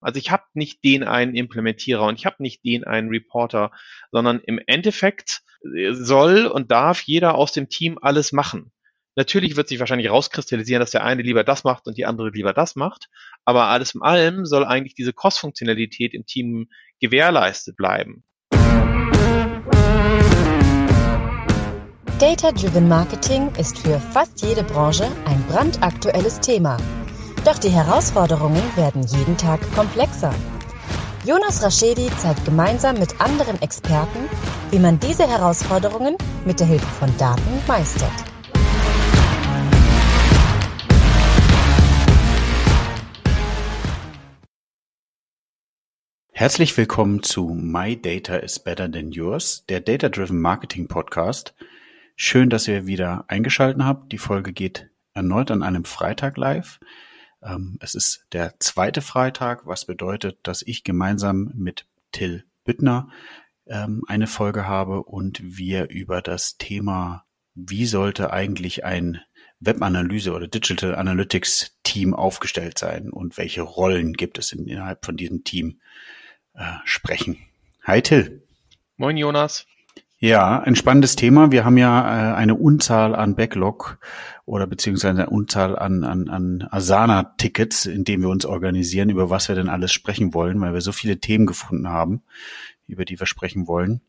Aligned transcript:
Also 0.00 0.18
ich 0.18 0.30
habe 0.30 0.44
nicht 0.54 0.84
den 0.84 1.04
einen 1.04 1.34
Implementierer 1.34 2.04
und 2.04 2.18
ich 2.18 2.26
habe 2.26 2.36
nicht 2.40 2.64
den 2.64 2.84
einen 2.84 3.08
Reporter, 3.08 3.72
sondern 4.12 4.40
im 4.40 4.60
Endeffekt 4.66 5.42
äh, 5.74 5.92
soll 5.92 6.46
und 6.46 6.70
darf 6.70 7.02
jeder 7.02 7.34
aus 7.34 7.52
dem 7.52 7.68
Team 7.68 7.98
alles 8.00 8.32
machen. 8.32 8.72
Natürlich 9.16 9.56
wird 9.56 9.66
sich 9.66 9.80
wahrscheinlich 9.80 10.10
rauskristallisieren, 10.10 10.78
dass 10.78 10.92
der 10.92 11.02
eine 11.02 11.22
lieber 11.22 11.42
das 11.42 11.64
macht 11.64 11.88
und 11.88 11.98
die 11.98 12.06
andere 12.06 12.30
lieber 12.30 12.52
das 12.52 12.76
macht. 12.76 13.08
Aber 13.44 13.64
alles 13.64 13.96
in 13.96 14.02
allem 14.02 14.46
soll 14.46 14.64
eigentlich 14.64 14.94
diese 14.94 15.12
Cross-Funktionalität 15.12 16.14
im 16.14 16.24
Team 16.24 16.68
gewährleistet 17.00 17.76
bleiben. 17.76 18.22
Data-Driven 22.20 22.88
Marketing 22.88 23.50
ist 23.58 23.78
für 23.78 23.98
fast 23.98 24.40
jede 24.42 24.62
Branche 24.62 25.04
ein 25.24 25.44
brandaktuelles 25.48 26.38
Thema. 26.38 26.76
Doch 27.48 27.56
die 27.56 27.70
Herausforderungen 27.70 28.62
werden 28.76 29.04
jeden 29.04 29.38
Tag 29.38 29.62
komplexer. 29.74 30.34
Jonas 31.24 31.62
Raschedi 31.62 32.10
zeigt 32.18 32.44
gemeinsam 32.44 32.98
mit 32.98 33.18
anderen 33.22 33.58
Experten, 33.62 34.28
wie 34.70 34.78
man 34.78 35.00
diese 35.00 35.26
Herausforderungen 35.26 36.18
mit 36.44 36.60
der 36.60 36.66
Hilfe 36.66 36.84
von 36.84 37.08
Daten 37.16 37.66
meistert. 37.66 38.12
Herzlich 46.32 46.76
willkommen 46.76 47.22
zu 47.22 47.48
My 47.48 47.96
Data 47.96 48.36
is 48.36 48.58
Better 48.58 48.92
Than 48.92 49.10
Yours, 49.10 49.64
der 49.70 49.80
Data 49.80 50.10
Driven 50.10 50.42
Marketing 50.42 50.86
Podcast. 50.86 51.54
Schön, 52.14 52.50
dass 52.50 52.68
ihr 52.68 52.86
wieder 52.86 53.24
eingeschaltet 53.28 53.82
habt. 53.82 54.12
Die 54.12 54.18
Folge 54.18 54.52
geht 54.52 54.90
erneut 55.14 55.50
an 55.50 55.62
einem 55.62 55.86
Freitag 55.86 56.36
live. 56.36 56.78
Ähm, 57.42 57.78
es 57.80 57.94
ist 57.94 58.26
der 58.32 58.58
zweite 58.58 59.02
Freitag, 59.02 59.66
was 59.66 59.84
bedeutet, 59.84 60.38
dass 60.42 60.62
ich 60.62 60.84
gemeinsam 60.84 61.52
mit 61.54 61.86
Till 62.12 62.44
Büttner 62.64 63.10
ähm, 63.66 64.02
eine 64.08 64.26
Folge 64.26 64.66
habe 64.66 65.02
und 65.02 65.40
wir 65.42 65.88
über 65.90 66.22
das 66.22 66.58
Thema, 66.58 67.24
wie 67.54 67.86
sollte 67.86 68.32
eigentlich 68.32 68.84
ein 68.84 69.20
Webanalyse 69.60 70.32
oder 70.32 70.46
Digital 70.46 70.94
Analytics 70.94 71.76
Team 71.82 72.14
aufgestellt 72.14 72.78
sein 72.78 73.10
und 73.10 73.36
welche 73.38 73.62
Rollen 73.62 74.12
gibt 74.12 74.38
es 74.38 74.52
innerhalb 74.52 75.04
von 75.04 75.16
diesem 75.16 75.44
Team 75.44 75.80
äh, 76.54 76.74
sprechen. 76.84 77.38
Hi 77.84 78.02
Till. 78.02 78.42
Moin 78.96 79.16
Jonas. 79.16 79.66
Ja, 80.20 80.58
ein 80.58 80.74
spannendes 80.74 81.14
Thema. 81.14 81.52
Wir 81.52 81.64
haben 81.64 81.76
ja 81.76 82.32
äh, 82.32 82.34
eine 82.34 82.56
Unzahl 82.56 83.14
an 83.14 83.36
Backlog 83.36 83.98
oder 84.46 84.66
beziehungsweise 84.66 85.10
eine 85.10 85.30
Unzahl 85.30 85.78
an, 85.78 86.02
an, 86.02 86.28
an 86.28 86.66
Asana-Tickets, 86.68 87.86
in 87.86 88.02
denen 88.02 88.24
wir 88.24 88.28
uns 88.28 88.44
organisieren, 88.44 89.10
über 89.10 89.30
was 89.30 89.48
wir 89.48 89.54
denn 89.54 89.68
alles 89.68 89.92
sprechen 89.92 90.34
wollen, 90.34 90.60
weil 90.60 90.74
wir 90.74 90.80
so 90.80 90.90
viele 90.90 91.20
Themen 91.20 91.46
gefunden 91.46 91.88
haben, 91.88 92.22
über 92.88 93.04
die 93.04 93.20
wir 93.20 93.26
sprechen 93.26 93.68
wollen. 93.68 94.00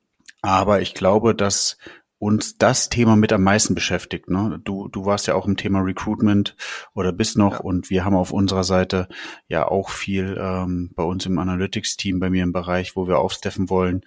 Aber 0.41 0.81
ich 0.81 0.95
glaube, 0.95 1.35
dass 1.35 1.77
uns 2.17 2.57
das 2.57 2.89
Thema 2.89 3.15
mit 3.15 3.31
am 3.31 3.43
meisten 3.43 3.75
beschäftigt. 3.75 4.29
Ne? 4.29 4.59
Du, 4.63 4.87
du 4.87 5.05
warst 5.05 5.27
ja 5.27 5.35
auch 5.35 5.45
im 5.45 5.57
Thema 5.57 5.81
Recruitment 5.81 6.55
oder 6.95 7.11
bist 7.11 7.37
noch 7.37 7.53
ja. 7.53 7.59
und 7.59 7.91
wir 7.91 8.03
haben 8.03 8.15
auf 8.15 8.31
unserer 8.31 8.63
Seite 8.63 9.07
ja 9.47 9.67
auch 9.67 9.89
viel 9.89 10.37
ähm, 10.39 10.91
bei 10.95 11.03
uns 11.03 11.25
im 11.27 11.37
Analytics-Team, 11.37 12.19
bei 12.19 12.31
mir 12.31 12.43
im 12.43 12.51
Bereich, 12.51 12.95
wo 12.95 13.07
wir 13.07 13.19
aufsteffen 13.19 13.69
wollen. 13.69 14.03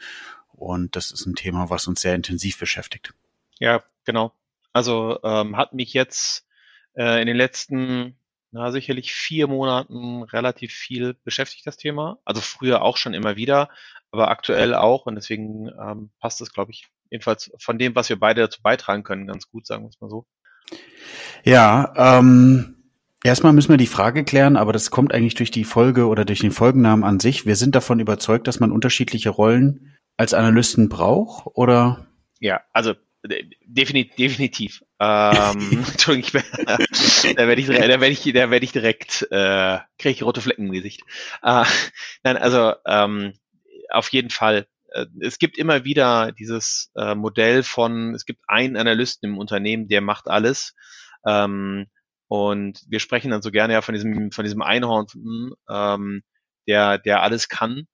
Und 0.62 0.94
das 0.94 1.10
ist 1.10 1.26
ein 1.26 1.34
Thema, 1.34 1.70
was 1.70 1.88
uns 1.88 2.00
sehr 2.00 2.14
intensiv 2.14 2.56
beschäftigt. 2.56 3.12
Ja, 3.58 3.82
genau. 4.04 4.32
Also 4.72 5.18
ähm, 5.24 5.56
hat 5.56 5.72
mich 5.72 5.92
jetzt 5.92 6.46
äh, 6.94 7.20
in 7.20 7.26
den 7.26 7.36
letzten 7.36 8.16
na, 8.52 8.70
sicherlich 8.70 9.12
vier 9.12 9.48
Monaten 9.48 10.22
relativ 10.22 10.72
viel 10.72 11.14
beschäftigt, 11.24 11.66
das 11.66 11.78
Thema. 11.78 12.18
Also 12.24 12.40
früher 12.40 12.82
auch 12.82 12.96
schon 12.96 13.12
immer 13.12 13.34
wieder, 13.34 13.70
aber 14.12 14.28
aktuell 14.28 14.74
auch. 14.74 15.06
Und 15.06 15.16
deswegen 15.16 15.68
ähm, 15.68 16.10
passt 16.20 16.40
es, 16.40 16.52
glaube 16.52 16.70
ich, 16.70 16.86
jedenfalls 17.10 17.50
von 17.58 17.76
dem, 17.76 17.96
was 17.96 18.08
wir 18.08 18.20
beide 18.20 18.42
dazu 18.42 18.62
beitragen 18.62 19.02
können, 19.02 19.26
ganz 19.26 19.50
gut, 19.50 19.66
sagen 19.66 19.82
wir 19.82 19.88
es 19.88 20.00
mal 20.00 20.10
so. 20.10 20.26
Ja, 21.42 21.92
ähm, 21.96 22.76
erstmal 23.24 23.52
müssen 23.52 23.70
wir 23.70 23.78
die 23.78 23.86
Frage 23.86 24.22
klären, 24.22 24.56
aber 24.56 24.72
das 24.72 24.92
kommt 24.92 25.12
eigentlich 25.12 25.34
durch 25.34 25.50
die 25.50 25.64
Folge 25.64 26.06
oder 26.06 26.24
durch 26.24 26.38
den 26.38 26.52
Folgennamen 26.52 27.04
an 27.04 27.18
sich. 27.18 27.46
Wir 27.46 27.56
sind 27.56 27.74
davon 27.74 27.98
überzeugt, 27.98 28.46
dass 28.46 28.60
man 28.60 28.70
unterschiedliche 28.70 29.30
Rollen 29.30 29.91
als 30.16 30.34
Analysten 30.34 30.88
braucht, 30.88 31.46
oder? 31.54 32.06
Ja, 32.40 32.60
also 32.72 32.94
definitiv, 33.24 34.16
definitiv. 34.16 34.84
ähm, 35.00 35.84
Entschuldigung, 35.92 36.42
ich, 36.42 37.34
da 37.36 37.48
werde 37.48 37.60
ich, 37.60 37.66
da 37.66 37.74
werde 37.74 38.08
ich, 38.08 38.22
da 38.24 38.50
werde 38.50 38.64
ich 38.64 38.72
direkt, 38.72 39.26
äh, 39.30 39.78
kriege 39.98 40.14
ich 40.14 40.22
rote 40.22 40.40
Flecken 40.40 40.66
im 40.66 40.72
Gesicht. 40.72 41.02
Äh, 41.42 41.64
nein, 42.22 42.36
also 42.36 42.74
ähm, 42.86 43.34
auf 43.90 44.08
jeden 44.10 44.30
Fall 44.30 44.66
äh, 44.92 45.06
es 45.20 45.38
gibt 45.38 45.58
immer 45.58 45.84
wieder 45.84 46.32
dieses 46.32 46.90
äh, 46.96 47.14
Modell 47.14 47.62
von, 47.62 48.14
es 48.14 48.24
gibt 48.24 48.42
einen 48.48 48.76
Analysten 48.76 49.30
im 49.30 49.38
Unternehmen, 49.38 49.88
der 49.88 50.00
macht 50.00 50.28
alles. 50.28 50.74
Ähm, 51.26 51.86
und 52.28 52.80
wir 52.88 53.00
sprechen 53.00 53.30
dann 53.30 53.42
so 53.42 53.50
gerne 53.50 53.74
ja 53.74 53.82
von 53.82 53.94
diesem, 53.94 54.32
von 54.32 54.44
diesem 54.44 54.62
Einhorn, 54.62 55.06
ähm, 55.68 56.22
der, 56.66 56.98
der 56.98 57.22
alles 57.22 57.48
kann 57.48 57.86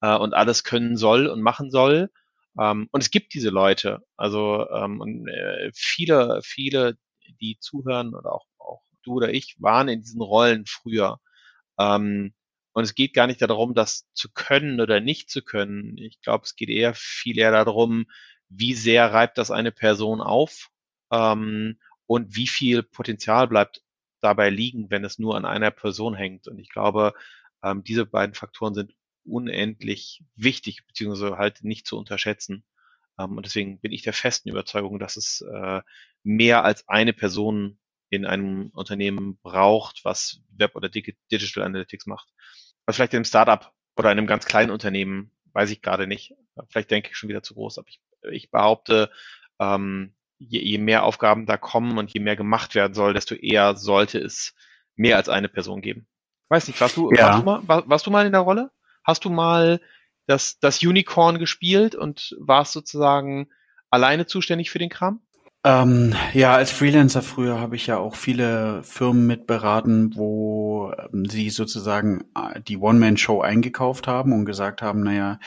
äh, 0.00 0.16
und 0.16 0.34
alles 0.34 0.64
können 0.64 0.96
soll 0.96 1.26
und 1.26 1.42
machen 1.42 1.70
soll. 1.70 2.10
Ähm, 2.58 2.88
und 2.90 3.02
es 3.02 3.10
gibt 3.10 3.34
diese 3.34 3.50
Leute. 3.50 4.00
Also 4.16 4.68
ähm, 4.70 5.00
und, 5.00 5.28
äh, 5.28 5.70
viele, 5.74 6.40
viele, 6.42 6.96
die 7.40 7.58
zuhören 7.60 8.14
oder 8.14 8.32
auch, 8.32 8.46
auch 8.58 8.82
du 9.02 9.14
oder 9.14 9.32
ich, 9.32 9.56
waren 9.58 9.88
in 9.88 10.02
diesen 10.02 10.22
Rollen 10.22 10.64
früher. 10.66 11.20
Ähm, 11.78 12.34
und 12.72 12.84
es 12.84 12.94
geht 12.94 13.14
gar 13.14 13.26
nicht 13.26 13.40
darum, 13.40 13.74
das 13.74 14.06
zu 14.12 14.28
können 14.32 14.80
oder 14.80 15.00
nicht 15.00 15.30
zu 15.30 15.42
können. 15.42 15.96
Ich 15.98 16.20
glaube, 16.20 16.44
es 16.44 16.56
geht 16.56 16.68
eher 16.68 16.94
viel 16.94 17.38
eher 17.38 17.50
darum, 17.52 18.06
wie 18.48 18.74
sehr 18.74 19.12
reibt 19.12 19.38
das 19.38 19.50
eine 19.50 19.72
Person 19.72 20.20
auf 20.20 20.68
ähm, 21.10 21.78
und 22.06 22.36
wie 22.36 22.46
viel 22.46 22.82
Potenzial 22.82 23.48
bleibt 23.48 23.82
dabei 24.20 24.50
liegen, 24.50 24.90
wenn 24.90 25.04
es 25.04 25.18
nur 25.18 25.36
an 25.36 25.44
einer 25.44 25.70
Person 25.70 26.14
hängt. 26.14 26.48
Und 26.48 26.58
ich 26.58 26.68
glaube, 26.68 27.14
ähm, 27.62 27.82
diese 27.82 28.06
beiden 28.06 28.34
Faktoren 28.34 28.74
sind 28.74 28.92
unendlich 29.26 30.22
wichtig, 30.34 30.86
beziehungsweise 30.86 31.36
halt 31.38 31.64
nicht 31.64 31.86
zu 31.86 31.98
unterschätzen. 31.98 32.64
Ähm, 33.18 33.36
und 33.36 33.46
deswegen 33.46 33.80
bin 33.80 33.92
ich 33.92 34.02
der 34.02 34.12
festen 34.12 34.48
Überzeugung, 34.48 34.98
dass 34.98 35.16
es 35.16 35.42
äh, 35.42 35.80
mehr 36.22 36.64
als 36.64 36.88
eine 36.88 37.12
Person 37.12 37.78
in 38.08 38.24
einem 38.24 38.70
Unternehmen 38.72 39.38
braucht, 39.42 40.04
was 40.04 40.40
Web 40.50 40.76
oder 40.76 40.88
Digital 40.88 41.64
Analytics 41.64 42.06
macht. 42.06 42.28
Also 42.86 42.96
vielleicht 42.96 43.14
in 43.14 43.18
einem 43.18 43.24
Startup 43.24 43.72
oder 43.96 44.12
in 44.12 44.18
einem 44.18 44.26
ganz 44.26 44.46
kleinen 44.46 44.70
Unternehmen, 44.70 45.32
weiß 45.52 45.70
ich 45.70 45.82
gerade 45.82 46.06
nicht. 46.06 46.34
Vielleicht 46.68 46.90
denke 46.90 47.10
ich 47.10 47.16
schon 47.16 47.28
wieder 47.28 47.42
zu 47.42 47.54
groß, 47.54 47.78
aber 47.78 47.88
ich, 47.88 48.00
ich 48.30 48.50
behaupte, 48.50 49.10
ähm, 49.58 50.14
je, 50.38 50.60
je 50.60 50.78
mehr 50.78 51.04
Aufgaben 51.04 51.46
da 51.46 51.56
kommen 51.56 51.98
und 51.98 52.12
je 52.12 52.20
mehr 52.20 52.36
gemacht 52.36 52.74
werden 52.74 52.94
soll, 52.94 53.14
desto 53.14 53.34
eher 53.34 53.76
sollte 53.76 54.18
es 54.18 54.54
mehr 54.94 55.16
als 55.16 55.28
eine 55.28 55.48
Person 55.48 55.82
geben. 55.82 56.06
Weiß 56.48 56.68
nicht, 56.68 56.80
warst 56.80 56.96
du, 56.96 57.10
ja. 57.12 57.28
warst, 57.28 57.40
du 57.40 57.44
mal, 57.44 57.68
war, 57.68 57.88
warst 57.88 58.06
du 58.06 58.10
mal 58.10 58.26
in 58.26 58.32
der 58.32 58.42
Rolle? 58.42 58.70
Hast 59.06 59.24
du 59.24 59.30
mal 59.30 59.80
das, 60.26 60.58
das 60.58 60.82
Unicorn 60.82 61.38
gespielt 61.38 61.94
und 61.94 62.36
warst 62.40 62.72
sozusagen 62.72 63.48
alleine 63.88 64.26
zuständig 64.26 64.70
für 64.70 64.80
den 64.80 64.90
Kram? 64.90 65.20
Ähm, 65.64 66.14
ja, 66.32 66.54
als 66.54 66.70
Freelancer 66.70 67.22
früher 67.22 67.60
habe 67.60 67.76
ich 67.76 67.86
ja 67.86 67.98
auch 67.98 68.16
viele 68.16 68.82
Firmen 68.82 69.26
mitberaten, 69.26 70.14
wo 70.16 70.92
ähm, 70.92 71.24
sie 71.26 71.50
sozusagen 71.50 72.24
äh, 72.36 72.60
die 72.60 72.78
One-Man-Show 72.78 73.40
eingekauft 73.40 74.06
haben 74.06 74.32
und 74.32 74.44
gesagt 74.44 74.82
haben, 74.82 75.02
naja, 75.02 75.38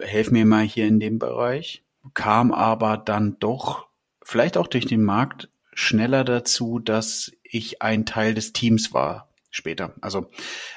helf 0.00 0.30
mir 0.30 0.44
mal 0.44 0.64
hier 0.64 0.86
in 0.86 1.00
dem 1.00 1.18
Bereich. 1.18 1.84
Kam 2.14 2.52
aber 2.52 2.96
dann 2.96 3.38
doch, 3.38 3.86
vielleicht 4.22 4.56
auch 4.56 4.66
durch 4.66 4.86
den 4.86 5.02
Markt, 5.02 5.50
schneller 5.74 6.24
dazu, 6.24 6.78
dass 6.78 7.32
ich 7.42 7.82
ein 7.82 8.06
Teil 8.06 8.34
des 8.34 8.52
Teams 8.52 8.92
war 8.92 9.27
später. 9.50 9.94
Also 10.00 10.30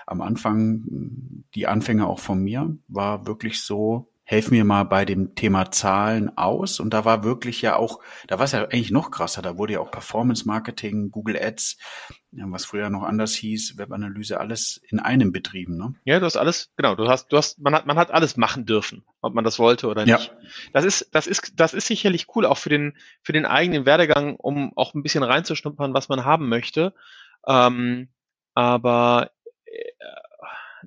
am 0.07 0.21
Anfang, 0.21 0.83
die 1.55 1.67
Anfänge 1.67 2.07
auch 2.07 2.19
von 2.19 2.41
mir, 2.41 2.77
war 2.88 3.27
wirklich 3.27 3.62
so, 3.62 4.12
helf 4.31 4.50
mir 4.50 4.63
mal 4.63 4.83
bei 4.83 5.03
dem 5.03 5.35
Thema 5.35 5.71
Zahlen 5.71 6.38
aus. 6.38 6.79
Und 6.79 6.94
da 6.94 7.03
war 7.03 7.25
wirklich 7.25 7.62
ja 7.62 7.75
auch, 7.75 8.00
da 8.27 8.39
war 8.39 8.45
es 8.45 8.53
ja 8.53 8.63
eigentlich 8.63 8.89
noch 8.91 9.12
krasser. 9.12 9.41
Da 9.41 9.57
wurde 9.57 9.73
ja 9.73 9.81
auch 9.81 9.91
Performance 9.91 10.47
Marketing, 10.47 11.12
Google 11.12 11.35
Ads, 11.35 11.77
was 12.31 12.63
früher 12.63 12.89
noch 12.89 13.03
anders 13.03 13.33
hieß, 13.33 13.77
Webanalyse, 13.77 14.39
alles 14.39 14.79
in 14.88 15.00
einem 15.00 15.33
betrieben. 15.33 15.75
Ne? 15.75 15.95
Ja, 16.06 16.19
du 16.19 16.25
hast 16.25 16.38
alles, 16.38 16.71
genau, 16.77 16.95
du 16.95 17.09
hast, 17.09 17.27
du 17.33 17.35
hast, 17.35 17.59
man 17.59 17.75
hat, 17.75 17.85
man 17.85 17.97
hat 17.97 18.12
alles 18.12 18.38
machen 18.38 18.65
dürfen, 18.65 19.03
ob 19.19 19.33
man 19.33 19.44
das 19.44 19.59
wollte 19.59 19.88
oder 19.88 20.06
nicht. 20.06 20.27
Ja. 20.27 20.50
Das 20.71 20.85
ist, 20.85 21.09
das 21.12 21.27
ist, 21.27 21.59
das 21.59 21.74
ist 21.74 21.88
sicherlich 21.88 22.27
cool, 22.33 22.45
auch 22.45 22.57
für 22.57 22.69
den, 22.69 22.95
für 23.21 23.33
den 23.33 23.45
eigenen 23.45 23.85
Werdegang, 23.85 24.38
um 24.38 24.71
auch 24.77 24.94
ein 24.94 25.03
bisschen 25.03 25.24
reinzuschnuppern, 25.24 25.94
was 25.94 26.07
man 26.07 26.24
haben 26.24 26.47
möchte. 26.47 26.94
Ähm, 27.45 28.07
aber 28.62 29.31
äh, 29.66 29.92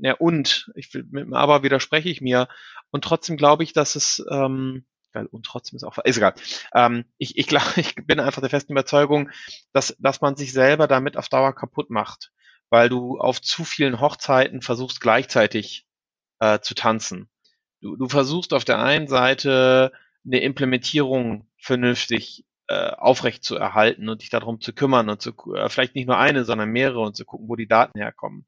ja, 0.00 0.14
und, 0.14 0.70
ich 0.74 0.92
will, 0.94 1.04
mit 1.10 1.24
dem 1.24 1.34
Aber 1.34 1.62
widerspreche 1.62 2.08
ich 2.08 2.20
mir. 2.20 2.48
Und 2.90 3.04
trotzdem 3.04 3.36
glaube 3.36 3.64
ich, 3.64 3.72
dass 3.72 3.96
es, 3.96 4.24
ähm, 4.30 4.84
und 5.30 5.46
trotzdem 5.46 5.76
ist 5.76 5.84
auch, 5.84 5.98
ist 5.98 6.16
egal. 6.16 6.34
Ähm, 6.74 7.04
ich, 7.18 7.38
ich 7.38 7.46
glaube, 7.46 7.66
ich 7.76 7.94
bin 7.96 8.20
einfach 8.20 8.40
der 8.40 8.50
festen 8.50 8.72
Überzeugung, 8.72 9.30
dass, 9.72 9.96
dass 9.98 10.20
man 10.20 10.36
sich 10.36 10.52
selber 10.52 10.86
damit 10.88 11.16
auf 11.16 11.28
Dauer 11.28 11.54
kaputt 11.54 11.90
macht. 11.90 12.32
weil 12.70 12.88
du 12.88 13.18
auf 13.18 13.40
zu 13.40 13.64
vielen 13.64 14.00
Hochzeiten 14.00 14.62
versuchst 14.62 15.00
gleichzeitig 15.00 15.86
äh, 16.40 16.58
zu 16.60 16.74
tanzen. 16.74 17.28
Du, 17.80 17.96
du 17.96 18.08
versuchst 18.08 18.52
auf 18.54 18.64
der 18.64 18.80
einen 18.80 19.08
Seite 19.08 19.92
eine 20.24 20.40
Implementierung 20.40 21.46
vernünftig 21.58 22.44
äh, 22.68 22.90
aufrecht 22.90 23.44
zu 23.44 23.56
erhalten 23.56 24.08
und 24.08 24.22
dich 24.22 24.30
darum 24.30 24.60
zu 24.60 24.72
kümmern 24.72 25.08
und 25.08 25.20
zu, 25.20 25.32
äh, 25.54 25.68
vielleicht 25.68 25.94
nicht 25.94 26.06
nur 26.06 26.18
eine, 26.18 26.44
sondern 26.44 26.70
mehrere 26.70 27.00
und 27.00 27.16
zu 27.16 27.24
gucken, 27.24 27.48
wo 27.48 27.56
die 27.56 27.68
Daten 27.68 27.98
herkommen. 27.98 28.46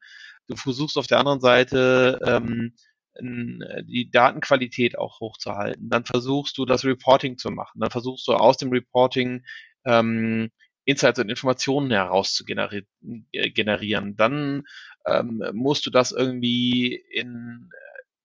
Du 0.49 0.57
versuchst 0.57 0.97
auf 0.97 1.07
der 1.07 1.19
anderen 1.19 1.41
Seite 1.41 2.19
ähm, 2.25 2.75
die 3.19 4.11
Datenqualität 4.11 4.99
auch 4.99 5.21
hochzuhalten. 5.21 5.89
Dann 5.89 6.05
versuchst 6.05 6.59
du 6.59 6.67
das 6.67 6.85
Reporting 6.85 7.39
zu 7.39 7.51
machen. 7.51 7.81
Dann 7.81 7.91
versuchst 7.91 8.29
du 8.29 8.35
aus 8.35 8.59
dem 8.59 8.71
Reporting 8.71 9.45
ähm, 9.85 10.51
Insights 10.85 11.19
und 11.19 11.29
Informationen 11.29 11.91
heraus 11.91 12.35
zu 12.35 12.45
generi 12.45 12.87
generieren. 13.01 14.17
Dann 14.17 14.65
ähm, 15.07 15.43
musst 15.53 15.87
du 15.87 15.91
das 15.91 16.13
irgendwie 16.13 16.95
in 16.95 17.71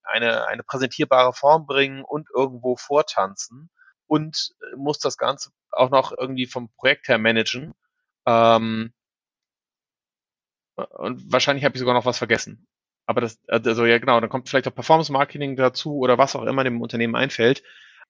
eine, 0.03 0.47
eine 0.47 0.63
präsentierbare 0.63 1.33
Form 1.33 1.65
bringen 1.65 2.03
und 2.03 2.27
irgendwo 2.35 2.75
vortanzen 2.75 3.69
und 4.07 4.51
musst 4.75 5.05
das 5.05 5.17
Ganze 5.17 5.51
auch 5.71 5.89
noch 5.89 6.11
irgendwie 6.17 6.45
vom 6.45 6.69
Projekt 6.75 7.07
her 7.07 7.17
managen. 7.17 7.73
Ähm, 8.25 8.93
und 10.75 11.31
wahrscheinlich 11.31 11.65
habe 11.65 11.75
ich 11.75 11.79
sogar 11.79 11.93
noch 11.93 12.05
was 12.05 12.17
vergessen. 12.17 12.67
Aber 13.05 13.21
das, 13.21 13.39
also 13.47 13.85
ja 13.85 13.97
genau, 13.97 14.19
dann 14.19 14.29
kommt 14.29 14.47
vielleicht 14.49 14.67
auch 14.67 14.75
Performance 14.75 15.11
Marketing 15.11 15.55
dazu 15.55 15.97
oder 15.97 16.17
was 16.17 16.35
auch 16.35 16.43
immer 16.43 16.63
dem 16.63 16.81
Unternehmen 16.81 17.15
einfällt. 17.15 17.63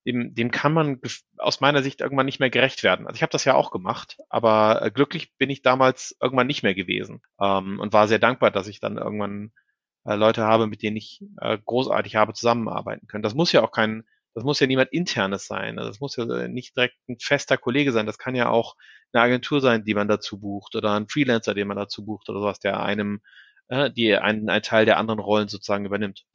Dem, 0.05 0.33
dem 0.33 0.49
kann 0.49 0.73
man 0.73 0.99
aus 1.37 1.61
meiner 1.61 1.83
Sicht 1.83 2.01
irgendwann 2.01 2.25
nicht 2.25 2.39
mehr 2.39 2.49
gerecht 2.49 2.83
werden. 2.83 3.05
Also 3.05 3.17
ich 3.17 3.21
habe 3.21 3.31
das 3.31 3.45
ja 3.45 3.53
auch 3.53 3.69
gemacht, 3.69 4.17
aber 4.29 4.81
äh, 4.81 4.91
glücklich 4.91 5.35
bin 5.37 5.51
ich 5.51 5.61
damals 5.61 6.17
irgendwann 6.19 6.47
nicht 6.47 6.63
mehr 6.63 6.73
gewesen 6.73 7.21
ähm, 7.39 7.79
und 7.79 7.93
war 7.93 8.07
sehr 8.07 8.17
dankbar, 8.17 8.49
dass 8.49 8.67
ich 8.67 8.79
dann 8.79 8.97
irgendwann 8.97 9.51
äh, 10.05 10.15
Leute 10.15 10.43
habe, 10.43 10.67
mit 10.67 10.81
denen 10.81 10.97
ich 10.97 11.23
äh, 11.39 11.57
großartig 11.63 12.15
habe 12.15 12.33
zusammenarbeiten 12.33 13.07
können. 13.07 13.23
Das 13.23 13.35
muss 13.35 13.51
ja 13.51 13.61
auch 13.61 13.71
kein, 13.71 14.03
das 14.33 14.43
muss 14.43 14.59
ja 14.59 14.67
niemand 14.67 14.91
internes 14.91 15.45
sein. 15.45 15.77
Also 15.77 15.89
das 15.89 15.99
muss 15.99 16.15
ja 16.15 16.25
nicht 16.47 16.75
direkt 16.75 16.95
ein 17.09 17.17
fester 17.19 17.57
Kollege 17.57 17.91
sein. 17.91 18.05
Das 18.05 18.17
kann 18.17 18.35
ja 18.35 18.49
auch 18.49 18.75
eine 19.13 19.23
Agentur 19.23 19.61
sein, 19.61 19.83
die 19.83 19.93
man 19.93 20.07
dazu 20.07 20.39
bucht 20.39 20.75
oder 20.75 20.93
ein 20.93 21.07
Freelancer, 21.07 21.53
den 21.53 21.67
man 21.67 21.77
dazu 21.77 22.05
bucht 22.05 22.29
oder 22.29 22.39
sowas, 22.39 22.59
der 22.59 22.81
einem 22.81 23.21
äh, 23.71 23.89
die 23.89 24.15
einen, 24.15 24.49
einen 24.49 24.63
Teil 24.63 24.85
der 24.85 24.97
anderen 24.97 25.19
Rollen 25.19 25.47
sozusagen 25.47 25.85
übernimmt. 25.85 26.25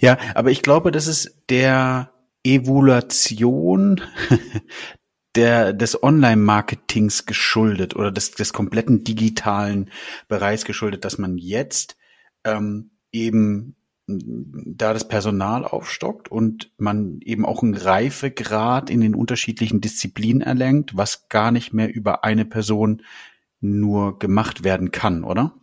Ja, 0.00 0.18
aber 0.34 0.50
ich 0.50 0.62
glaube, 0.62 0.90
das 0.92 1.06
ist 1.06 1.44
der 1.50 2.12
Evolution 2.44 4.00
der, 5.34 5.72
des 5.72 6.02
Online-Marketings 6.02 7.26
geschuldet 7.26 7.96
oder 7.96 8.12
des, 8.12 8.32
des 8.32 8.52
kompletten 8.52 9.02
digitalen 9.04 9.90
Bereichs 10.28 10.64
geschuldet, 10.64 11.04
dass 11.04 11.18
man 11.18 11.36
jetzt 11.38 11.96
ähm, 12.44 12.92
eben 13.12 13.76
da 14.06 14.92
das 14.92 15.08
Personal 15.08 15.64
aufstockt 15.64 16.30
und 16.30 16.70
man 16.76 17.20
eben 17.22 17.46
auch 17.46 17.62
einen 17.62 17.74
Reifegrad 17.74 18.90
in 18.90 19.00
den 19.00 19.14
unterschiedlichen 19.14 19.80
Disziplinen 19.80 20.42
erlangt, 20.42 20.96
was 20.96 21.28
gar 21.28 21.50
nicht 21.50 21.72
mehr 21.72 21.92
über 21.92 22.24
eine 22.24 22.44
Person 22.44 23.02
nur 23.60 24.18
gemacht 24.18 24.62
werden 24.62 24.90
kann, 24.90 25.24
oder? 25.24 25.54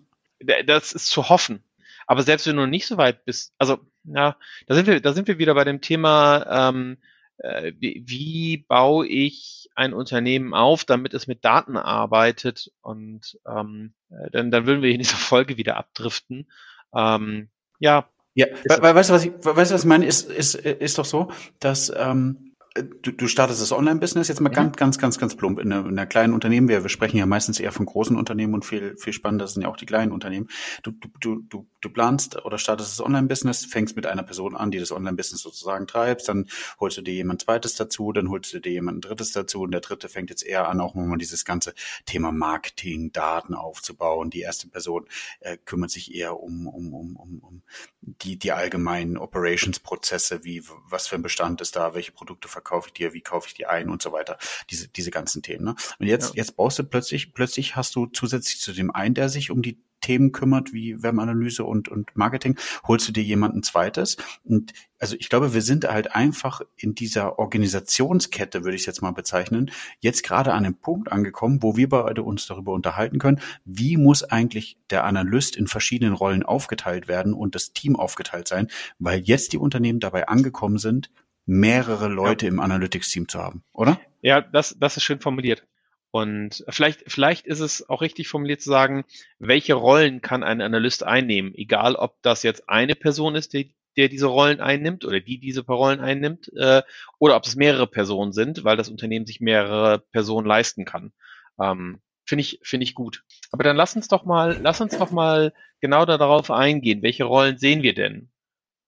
das 0.66 0.94
ist 0.94 1.06
zu 1.06 1.30
hoffen. 1.30 1.64
Aber 2.08 2.24
selbst 2.24 2.48
wenn 2.48 2.56
du 2.56 2.66
nicht 2.66 2.88
so 2.88 2.98
weit 2.98 3.26
bist, 3.26 3.54
also 3.60 3.80
ja, 4.04 4.36
da 4.66 4.76
sind 4.76 4.88
wir, 4.88 5.00
da 5.00 5.14
sind 5.14 5.28
wir 5.28 5.38
wieder 5.38 5.54
bei 5.54 5.64
dem 5.64 5.82
Thema, 5.82 6.70
ähm, 6.70 6.98
äh, 7.38 7.74
wie, 7.78 8.04
wie 8.08 8.58
baue 8.58 9.08
ich 9.08 9.70
ein 9.76 9.94
Unternehmen 9.94 10.54
auf, 10.54 10.84
damit 10.84 11.14
es 11.14 11.28
mit 11.28 11.46
Daten 11.46 11.78
arbeitet 11.78 12.72
und 12.82 13.40
ähm, 13.48 13.94
äh, 14.10 14.32
dann, 14.32 14.52
dann 14.52 14.66
würden 14.66 14.82
wir 14.82 14.90
in 14.92 14.98
dieser 14.98 15.16
Folge 15.18 15.58
wieder 15.58 15.78
abdriften. 15.78 16.50
Ähm, 16.94 17.50
ja. 17.80 18.10
Ja, 18.34 18.48
weißt 18.66 19.10
du, 19.10 19.14
was 19.14 19.26
ich, 19.26 19.32
weißt 19.44 19.72
du, 19.72 19.76
was 19.76 19.82
ich 19.82 19.88
meine? 19.88 20.06
Ist, 20.06 20.30
ist, 20.30 20.56
ist 20.56 20.98
doch 20.98 21.06
so, 21.06 21.32
dass 21.60 21.92
ähm, 21.96 22.51
du, 22.74 23.12
du 23.12 23.28
startest 23.28 23.62
das 23.62 23.72
Online-Business 23.74 24.30
jetzt 24.30 24.40
mal 24.40 24.50
mhm. 24.50 24.54
ganz, 24.54 24.78
ganz, 24.78 24.98
ganz, 24.98 25.20
ganz 25.20 25.36
plump 25.36 25.60
in 25.60 25.72
einer, 25.72 25.86
in 25.86 26.00
einer 26.00 26.06
kleinen 26.06 26.34
Unternehmen. 26.34 26.70
Wir, 26.70 26.84
wir 26.84 26.90
sprechen 26.90 27.18
ja 27.18 27.26
meistens 27.26 27.60
eher 27.60 27.72
von 27.72 27.86
großen 27.86 28.16
Unternehmen 28.16 28.54
und 28.54 28.64
viel, 28.64 28.96
viel 28.98 29.14
spannender 29.14 29.48
sind 29.48 29.64
ja 29.64 29.68
auch 29.70 29.78
die 29.78 29.86
kleinen 29.86 30.12
Unternehmen. 30.12 30.48
Du, 30.84 30.92
du, 31.20 31.42
du, 31.42 31.68
du 31.82 31.90
planst 31.90 32.44
oder 32.46 32.58
startest 32.58 32.92
das 32.92 33.06
Online-Business, 33.06 33.66
fängst 33.66 33.96
mit 33.96 34.06
einer 34.06 34.24
Person 34.24 34.56
an, 34.56 34.72
die 34.72 34.80
das 34.80 34.92
Online-Business 34.92 35.42
sozusagen 35.42 35.86
treibst, 35.86 36.30
dann 36.30 36.48
holst 36.80 36.98
du 36.98 37.02
dir 37.02 37.14
jemand 37.14 37.42
zweites 37.42 37.76
dazu, 37.76 38.14
dann 38.14 38.30
holst 38.30 38.54
du 38.54 38.60
dir 38.60 38.72
jemand 38.72 39.04
drittes 39.06 39.34
dazu 39.34 39.62
und 39.62 39.72
der 39.72 39.82
dritte 39.82 40.08
fängt 40.08 40.30
jetzt 40.30 40.46
eher 40.46 40.70
an, 40.70 40.80
auch 40.80 40.96
mal 40.96 41.18
dieses 41.18 41.44
ganze 41.44 41.74
Thema 42.06 42.32
Marketing, 42.32 43.12
Daten 43.12 43.54
aufzubauen. 43.54 44.30
Die 44.30 44.42
erste 44.42 44.68
Person 44.68 45.08
äh, 45.42 45.58
kümmert 45.58 45.92
sich 45.92 46.16
eher 46.16 46.40
um, 46.40 46.68
um, 46.68 46.94
um, 46.94 47.16
um, 47.18 47.40
um 47.40 47.62
die, 48.02 48.38
die 48.38 48.52
allgemeinen 48.52 49.18
Operations-Prozesse, 49.18 50.44
wie 50.44 50.64
was 50.90 51.08
für 51.08 51.16
ein 51.16 51.22
Bestand 51.22 51.62
ist 51.62 51.76
da, 51.76 51.94
welche 51.94 52.12
Produkte 52.12 52.48
verkaufe 52.62 52.88
ich 52.88 52.94
dir, 52.94 53.14
wie 53.14 53.22
kaufe 53.22 53.48
ich 53.48 53.54
die 53.54 53.66
ein 53.66 53.90
und 53.90 54.02
so 54.02 54.12
weiter. 54.12 54.38
Diese, 54.70 54.88
diese 54.88 55.12
ganzen 55.12 55.42
Themen. 55.42 55.66
Ne? 55.66 55.76
Und 56.00 56.06
jetzt, 56.06 56.30
ja. 56.30 56.36
jetzt 56.36 56.56
baust 56.56 56.80
du 56.80 56.84
plötzlich, 56.84 57.34
plötzlich 57.34 57.76
hast 57.76 57.96
du 57.96 58.06
zusätzlich 58.06 58.60
zu 58.60 58.72
dem 58.72 58.92
einen, 58.92 59.16
der 59.16 59.30
sich 59.30 59.52
um 59.52 59.62
die 59.62 59.82
Themen 60.02 60.32
kümmert, 60.32 60.74
wie 60.74 61.02
Webanalyse 61.02 61.64
und, 61.64 61.88
und 61.88 62.16
Marketing, 62.16 62.58
holst 62.88 63.08
du 63.08 63.12
dir 63.12 63.24
jemanden 63.24 63.64
zweites. 63.64 64.18
Und 64.44 64.74
also 65.00 65.16
ich 65.20 65.30
glaube, 65.30 65.54
wir 65.54 65.62
sind 65.62 65.88
halt 65.88 66.16
einfach 66.16 66.62
in 66.76 66.96
dieser 66.96 67.40
Organisationskette, 67.40 68.64
würde 68.64 68.76
ich 68.76 68.86
jetzt 68.86 69.02
mal 69.02 69.12
bezeichnen, 69.12 69.72
jetzt 70.00 70.24
gerade 70.24 70.54
an 70.54 70.64
dem 70.64 70.76
Punkt 70.76 71.12
angekommen, 71.12 71.64
wo 71.64 71.78
wir 71.78 71.88
beide 71.90 72.24
uns 72.24 72.48
darüber 72.48 72.74
unterhalten 72.74 73.20
können, 73.20 73.40
wie 73.64 73.98
muss 73.98 74.24
eigentlich 74.24 74.78
der 74.90 75.06
Analyst 75.06 75.56
in 75.56 75.68
verschiedenen 75.68 76.14
Rollen 76.14 76.44
aufgeteilt 76.44 77.08
werden 77.08 77.34
und 77.34 77.56
das 77.56 77.74
Team 77.74 77.96
aufgeteilt 77.96 78.48
sein, 78.48 78.68
weil 79.00 79.20
jetzt 79.20 79.54
die 79.54 79.58
Unternehmen 79.58 80.00
dabei 80.00 80.28
angekommen 80.28 80.78
sind, 80.78 81.12
mehrere 81.46 82.08
Leute 82.08 82.46
ja. 82.46 82.52
im 82.52 82.60
Analytics-Team 82.60 83.28
zu 83.28 83.40
haben, 83.40 83.64
oder? 83.74 84.00
Ja, 84.22 84.42
das, 84.42 84.76
das 84.80 84.98
ist 84.98 85.04
schön 85.04 85.20
formuliert. 85.20 85.66
Und 86.12 86.66
vielleicht, 86.68 87.10
vielleicht 87.10 87.48
ist 87.48 87.62
es 87.62 87.90
auch 87.90 88.02
richtig 88.02 88.28
formuliert 88.28 88.62
zu 88.62 88.70
sagen, 88.70 89.06
welche 89.40 89.76
Rollen 89.76 90.22
kann 90.22 90.44
ein 90.44 90.62
Analyst 90.62 91.04
einnehmen, 91.04 91.56
egal 91.56 91.96
ob 91.96 92.22
das 92.22 92.44
jetzt 92.44 92.68
eine 92.68 92.96
Person 92.96 93.36
ist, 93.36 93.54
die, 93.54 93.74
der 93.96 94.10
diese 94.10 94.28
Rollen 94.28 94.60
einnimmt 94.60 95.06
oder 95.06 95.22
die 95.22 95.40
diese 95.40 95.66
Rollen 95.66 96.02
einnimmt, 96.02 96.52
äh, 96.58 96.82
oder 97.18 97.38
ob 97.38 97.46
es 97.46 97.56
mehrere 97.56 97.88
Personen 97.88 98.34
sind, 98.34 98.66
weil 98.66 98.76
das 98.76 98.90
Unternehmen 98.90 99.26
sich 99.26 99.40
mehrere 99.40 100.00
Personen 100.00 100.46
leisten 100.46 100.84
kann. 100.84 101.14
Ähm, 101.60 102.02
finde 102.26 102.42
ich, 102.42 102.60
finde 102.64 102.84
ich 102.84 102.94
gut. 102.94 103.24
Aber 103.52 103.64
dann 103.64 103.78
lass 103.78 103.96
uns 103.96 104.10
doch 104.10 104.26
mal, 104.26 104.60
lass 104.62 104.82
uns 104.82 104.98
doch 104.98 105.12
mal 105.12 105.54
genau 105.80 106.06
darauf 106.06 106.52
eingehen. 106.52 107.02
Welche 107.04 107.24
Rollen 107.24 107.58
sehen 107.58 107.84
wir 107.84 107.94
denn? 107.94 108.30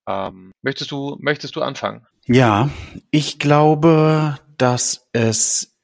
Ähm, 0.08 0.52
möchtest 0.62 0.92
du, 0.92 1.18
möchtest 1.20 1.56
du 1.56 1.62
anfangen? 1.62 2.06
Ja, 2.26 2.70
ich 3.12 3.38
glaube, 3.38 4.40
dass 4.58 5.10
es 5.12 5.78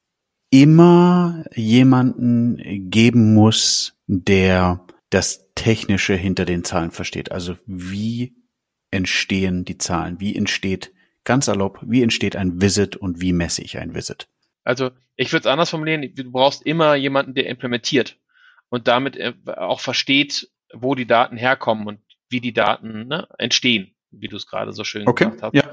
immer 0.51 1.43
jemanden 1.53 2.89
geben 2.89 3.33
muss, 3.33 3.97
der 4.07 4.85
das 5.09 5.51
Technische 5.55 6.15
hinter 6.15 6.45
den 6.45 6.63
Zahlen 6.63 6.91
versteht. 6.91 7.31
Also 7.31 7.57
wie 7.65 8.35
entstehen 8.91 9.65
die 9.65 9.77
Zahlen? 9.77 10.19
Wie 10.19 10.35
entsteht, 10.35 10.93
ganz 11.23 11.45
salopp, 11.45 11.79
wie 11.85 12.01
entsteht 12.01 12.35
ein 12.35 12.61
Visit 12.61 12.95
und 12.95 13.21
wie 13.21 13.33
messe 13.33 13.61
ich 13.61 13.77
ein 13.77 13.93
Visit? 13.93 14.27
Also 14.63 14.91
ich 15.15 15.31
würde 15.33 15.41
es 15.41 15.51
anders 15.51 15.69
formulieren, 15.69 16.13
du 16.15 16.31
brauchst 16.31 16.65
immer 16.65 16.95
jemanden, 16.95 17.33
der 17.33 17.47
implementiert 17.47 18.17
und 18.69 18.87
damit 18.87 19.17
äh, 19.17 19.33
auch 19.45 19.79
versteht, 19.79 20.49
wo 20.73 20.95
die 20.95 21.07
Daten 21.07 21.37
herkommen 21.37 21.87
und 21.87 21.99
wie 22.29 22.41
die 22.41 22.53
Daten 22.53 23.07
ne, 23.07 23.27
entstehen, 23.37 23.95
wie 24.11 24.27
du 24.27 24.37
es 24.37 24.47
gerade 24.47 24.73
so 24.73 24.83
schön 24.83 25.07
okay. 25.07 25.25
gesagt 25.25 25.43
hast. 25.43 25.55
Ja. 25.55 25.63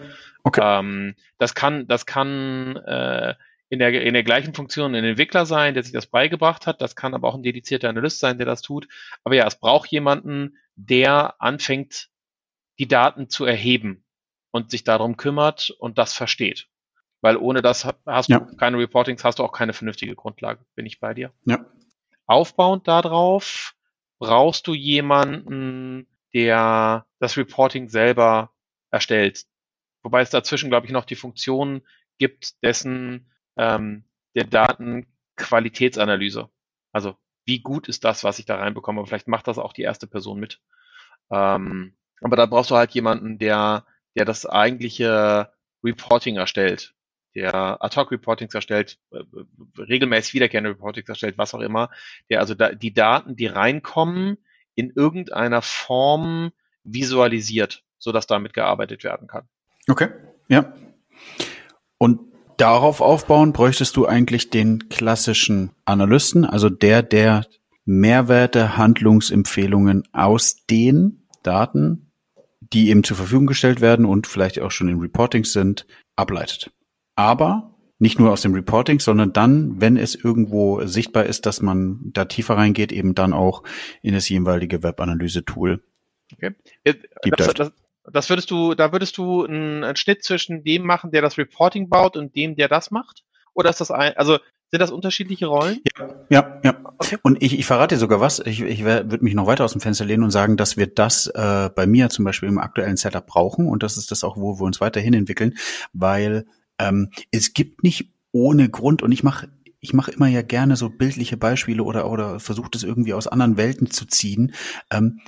Okay. 0.43 0.61
Ähm, 0.63 1.15
das 1.39 1.55
kann, 1.55 1.87
das 1.89 2.07
kann 2.07 2.77
äh, 2.77 3.35
in 3.69 3.79
der, 3.79 4.03
in 4.03 4.15
der 4.15 4.23
gleichen 4.23 4.55
Funktion 4.55 4.95
ein 4.95 5.05
Entwickler 5.05 5.47
sein, 5.47 5.75
der 5.75 5.83
sich 5.83 5.93
das 5.93 6.07
beigebracht 6.07 6.67
hat. 6.67 6.81
Das 6.81 6.95
kann 6.95 7.15
aber 7.15 7.29
auch 7.29 7.35
ein 7.35 7.43
dedizierter 7.43 7.89
Analyst 7.89 8.21
sein, 8.21 8.39
der 8.39 8.47
das 8.47 8.63
tut. 8.63 8.87
Aber 9.25 9.35
ja, 9.35 9.47
es 9.47 9.59
braucht 9.59 9.91
jemanden, 9.91 10.57
der 10.77 11.41
anfängt, 11.41 12.09
die 12.79 12.89
Daten 12.89 13.29
zu 13.29 13.45
erheben 13.45 14.05
und 14.51 14.71
sich 14.71 14.85
darum 14.85 15.17
kümmert 15.17 15.71
und 15.71 15.99
das 15.99 16.13
versteht. 16.13 16.69
Weil 17.23 17.37
ohne 17.37 17.63
das 17.63 17.89
hast 18.05 18.29
ja. 18.29 18.41
du 18.41 18.57
keine 18.57 18.79
Reportings, 18.79 19.25
hast 19.25 19.39
du 19.39 19.43
auch 19.43 19.53
keine 19.53 19.73
vernünftige 19.73 20.15
Grundlage. 20.15 20.65
Bin 20.75 20.87
ich 20.87 21.01
bei 21.01 21.15
dir? 21.15 21.33
Ja. 21.45 21.65
Aufbauend 22.27 22.87
darauf 22.87 23.75
brauchst 24.19 24.67
du 24.67 24.75
jemanden, 24.75 26.07
der 26.37 27.07
das 27.19 27.37
Reporting 27.39 27.89
selber 27.89 28.53
erstellt. 28.91 29.47
Wobei 30.03 30.21
es 30.21 30.29
dazwischen, 30.29 30.69
glaube 30.69 30.85
ich, 30.85 30.93
noch 30.93 31.07
die 31.07 31.17
Funktion 31.17 31.81
gibt, 32.19 32.63
dessen 32.63 33.33
ähm, 33.57 34.05
der 34.35 34.45
Datenqualitätsanalyse. 34.45 36.51
Also 36.93 37.17
wie 37.47 37.61
gut 37.61 37.89
ist 37.89 38.05
das, 38.05 38.23
was 38.23 38.39
ich 38.39 38.45
da 38.45 38.57
reinbekomme? 38.57 39.07
Vielleicht 39.07 39.29
macht 39.29 39.49
das 39.49 39.57
auch 39.57 39.73
die 39.73 39.81
erste 39.81 40.07
Person 40.07 40.39
mit. 40.39 40.61
Ähm, 41.31 41.97
aber 42.21 42.37
da 42.37 42.45
brauchst 42.45 42.71
du 42.71 42.77
halt 42.77 42.91
jemanden, 42.91 43.39
der, 43.39 43.87
der 44.15 44.27
das 44.27 44.45
eigentliche 44.45 45.51
Reporting 45.83 46.37
erstellt, 46.37 46.95
der 47.35 47.83
Ad-Hoc-Reportings 47.83 48.55
erstellt, 48.55 48.99
äh, 49.11 49.23
regelmäßig 49.79 50.35
wiederkehrende 50.35 50.69
Reportings 50.69 51.09
erstellt, 51.09 51.39
was 51.39 51.55
auch 51.55 51.61
immer, 51.61 51.89
der 52.29 52.41
also 52.41 52.55
da, 52.55 52.75
die 52.75 52.93
Daten, 52.93 53.37
die 53.37 53.47
reinkommen, 53.47 54.37
in 54.77 54.91
irgendeiner 54.95 55.63
Form 55.63 56.53
visualisiert, 56.85 57.83
so 57.99 58.13
dass 58.13 58.29
damit 58.29 58.55
gearbeitet 58.55 59.03
werden 59.03 59.27
kann. 59.27 59.49
Okay, 59.89 60.11
ja. 60.49 60.73
Und 61.99 62.21
darauf 62.57 63.01
aufbauen 63.01 63.53
bräuchtest 63.53 63.97
du 63.97 64.07
eigentlich 64.07 64.51
den 64.51 64.89
klassischen 64.89 65.71
Analysten, 65.85 66.45
also 66.45 66.71
der, 66.71 67.03
der 67.03 67.47
Mehrwerte, 67.85 68.77
Handlungsempfehlungen 68.77 70.05
aus 70.13 70.65
den 70.67 71.27
Daten, 71.43 72.11
die 72.61 72.91
ihm 72.91 73.05
zur 73.05 73.17
Verfügung 73.17 73.47
gestellt 73.47 73.81
werden 73.81 74.05
und 74.05 74.27
vielleicht 74.27 74.61
auch 74.61 74.71
schon 74.71 74.89
in 74.89 75.01
Reportings 75.01 75.53
sind, 75.53 75.87
ableitet. 76.17 76.71
Aber 77.15 77.76
nicht 77.99 78.19
nur 78.19 78.31
aus 78.31 78.43
dem 78.43 78.55
Reporting, 78.55 79.01
sondern 79.01 79.33
dann, 79.33 79.81
wenn 79.81 79.97
es 79.97 80.15
irgendwo 80.15 80.87
sichtbar 80.87 81.25
ist, 81.25 81.47
dass 81.47 81.63
man 81.63 82.01
da 82.13 82.27
tiefer 82.27 82.57
reingeht, 82.57 82.93
eben 82.93 83.15
dann 83.15 83.33
auch 83.33 83.63
in 84.03 84.15
das 84.15 84.29
jeweilige 84.29 84.83
Webanalyse-Tool. 84.83 85.83
Okay. 86.35 86.55
Das, 86.85 87.55
das, 87.55 87.73
das, 88.05 88.29
würdest 88.29 88.51
du, 88.51 88.75
da 88.75 88.93
würdest 88.93 89.17
du 89.17 89.45
einen, 89.45 89.85
einen, 89.85 89.97
Schnitt 89.97 90.25
zwischen 90.25 90.63
dem 90.63 90.85
machen, 90.85 91.11
der 91.11 91.23
das 91.23 91.39
Reporting 91.39 91.89
baut 91.89 92.17
und 92.17 92.37
dem, 92.37 92.57
der 92.57 92.69
das 92.69 92.91
macht? 92.91 93.25
Oder 93.55 93.71
ist 93.71 93.81
das 93.81 93.91
ein, 93.91 94.15
also 94.17 94.39
sind 94.71 94.81
das 94.81 94.91
unterschiedliche 94.91 95.47
Rollen? 95.47 95.81
Ja, 95.97 96.09
ja, 96.29 96.61
ja. 96.65 96.81
Okay. 96.99 97.17
Und 97.23 97.43
ich, 97.43 97.59
ich 97.59 97.67
verrate 97.67 97.95
dir 97.95 97.99
sogar 97.99 98.21
was. 98.21 98.41
Ich, 98.41 98.61
ich 98.61 98.85
würde 98.85 99.19
mich 99.23 99.35
noch 99.35 99.47
weiter 99.47 99.65
aus 99.65 99.73
dem 99.73 99.81
Fenster 99.81 100.05
lehnen 100.05 100.25
und 100.25 100.33
sagen, 100.33 100.57
dass 100.57 100.77
wir 100.77 100.89
das 100.89 101.29
äh, 101.29 101.71
bei 101.75 101.87
mir 101.87 102.11
zum 102.11 102.25
Beispiel 102.25 102.49
im 102.49 102.59
aktuellen 102.59 102.97
Setup 102.97 103.27
brauchen 103.27 103.69
und 103.69 103.83
das 103.83 103.97
ist 103.97 104.11
das 104.11 104.25
auch, 104.25 104.37
wo 104.37 104.59
wir 104.59 104.65
uns 104.65 104.81
weiterhin 104.81 105.15
entwickeln, 105.15 105.57
weil 105.93 106.47
ähm, 106.79 107.11
es 107.31 107.55
gibt 107.55 107.83
nicht 107.83 108.13
ohne 108.33 108.69
Grund 108.69 109.03
und 109.03 109.13
ich 109.13 109.23
mache 109.23 109.49
ich 109.81 109.93
mache 109.93 110.11
immer 110.11 110.27
ja 110.27 110.43
gerne 110.43 110.77
so 110.77 110.89
bildliche 110.89 111.37
Beispiele 111.37 111.83
oder 111.83 112.11
oder 112.11 112.41
versuche 112.41 112.71
das 112.71 112.83
irgendwie 112.83 113.15
aus 113.15 113.27
anderen 113.27 113.57
Welten 113.57 113.91
zu 113.91 114.07
ziehen. 114.07 114.53
Ähm, 114.91 115.21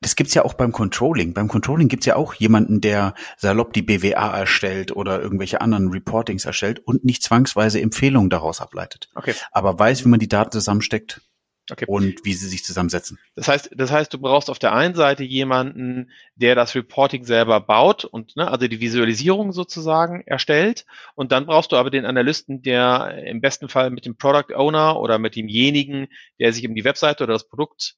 das 0.00 0.16
gibt's 0.16 0.34
ja 0.34 0.44
auch 0.44 0.52
beim 0.52 0.70
Controlling. 0.70 1.32
Beim 1.32 1.48
Controlling 1.48 1.88
gibt's 1.88 2.04
ja 2.04 2.16
auch 2.16 2.34
jemanden, 2.34 2.82
der 2.82 3.14
salopp 3.38 3.72
die 3.72 3.80
BWA 3.80 4.36
erstellt 4.36 4.94
oder 4.94 5.22
irgendwelche 5.22 5.62
anderen 5.62 5.88
Reportings 5.88 6.44
erstellt 6.44 6.80
und 6.80 7.06
nicht 7.06 7.22
zwangsweise 7.22 7.80
Empfehlungen 7.80 8.28
daraus 8.28 8.60
ableitet. 8.60 9.08
Okay. 9.14 9.32
Aber 9.50 9.78
weiß, 9.78 10.04
wie 10.04 10.08
man 10.10 10.20
die 10.20 10.28
Daten 10.28 10.52
zusammensteckt 10.52 11.22
Okay. 11.70 11.86
Und 11.88 12.24
wie 12.24 12.34
sie 12.34 12.48
sich 12.48 12.62
zusammensetzen. 12.62 13.18
Das 13.36 13.48
heißt, 13.48 13.70
das 13.74 13.90
heißt, 13.90 14.12
du 14.12 14.18
brauchst 14.18 14.50
auf 14.50 14.58
der 14.58 14.74
einen 14.74 14.94
Seite 14.94 15.24
jemanden, 15.24 16.10
der 16.34 16.54
das 16.54 16.74
Reporting 16.74 17.24
selber 17.24 17.58
baut 17.60 18.04
und 18.04 18.36
ne, 18.36 18.50
also 18.50 18.68
die 18.68 18.80
Visualisierung 18.80 19.52
sozusagen 19.52 20.20
erstellt. 20.26 20.84
Und 21.14 21.32
dann 21.32 21.46
brauchst 21.46 21.72
du 21.72 21.76
aber 21.76 21.88
den 21.88 22.04
Analysten, 22.04 22.60
der 22.60 23.24
im 23.26 23.40
besten 23.40 23.70
Fall 23.70 23.90
mit 23.90 24.04
dem 24.04 24.16
Product 24.16 24.54
Owner 24.54 25.00
oder 25.00 25.18
mit 25.18 25.36
demjenigen, 25.36 26.08
der 26.38 26.52
sich 26.52 26.68
um 26.68 26.74
die 26.74 26.84
Webseite 26.84 27.24
oder 27.24 27.32
das 27.32 27.48
Produkt 27.48 27.94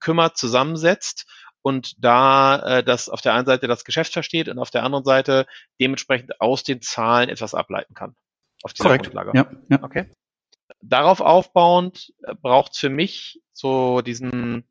kümmert, 0.00 0.36
zusammensetzt 0.36 1.26
und 1.62 1.94
da 2.02 2.78
äh, 2.78 2.84
das 2.84 3.08
auf 3.08 3.20
der 3.20 3.34
einen 3.34 3.46
Seite 3.46 3.68
das 3.68 3.84
Geschäft 3.84 4.12
versteht 4.12 4.48
und 4.48 4.58
auf 4.58 4.72
der 4.72 4.82
anderen 4.82 5.04
Seite 5.04 5.46
dementsprechend 5.80 6.40
aus 6.40 6.64
den 6.64 6.82
Zahlen 6.82 7.28
etwas 7.28 7.54
ableiten 7.54 7.94
kann. 7.94 8.16
Auf 8.64 8.72
dieser 8.72 8.88
Korrekt. 8.88 9.04
Grundlage. 9.04 9.32
Ja, 9.34 9.50
ja. 9.68 9.82
Okay 9.84 10.06
darauf 10.88 11.20
aufbauend 11.20 12.12
äh, 12.22 12.34
braucht 12.34 12.72
es 12.72 12.78
für 12.78 12.90
mich 12.90 13.42
so 13.52 14.00
diesen 14.00 14.64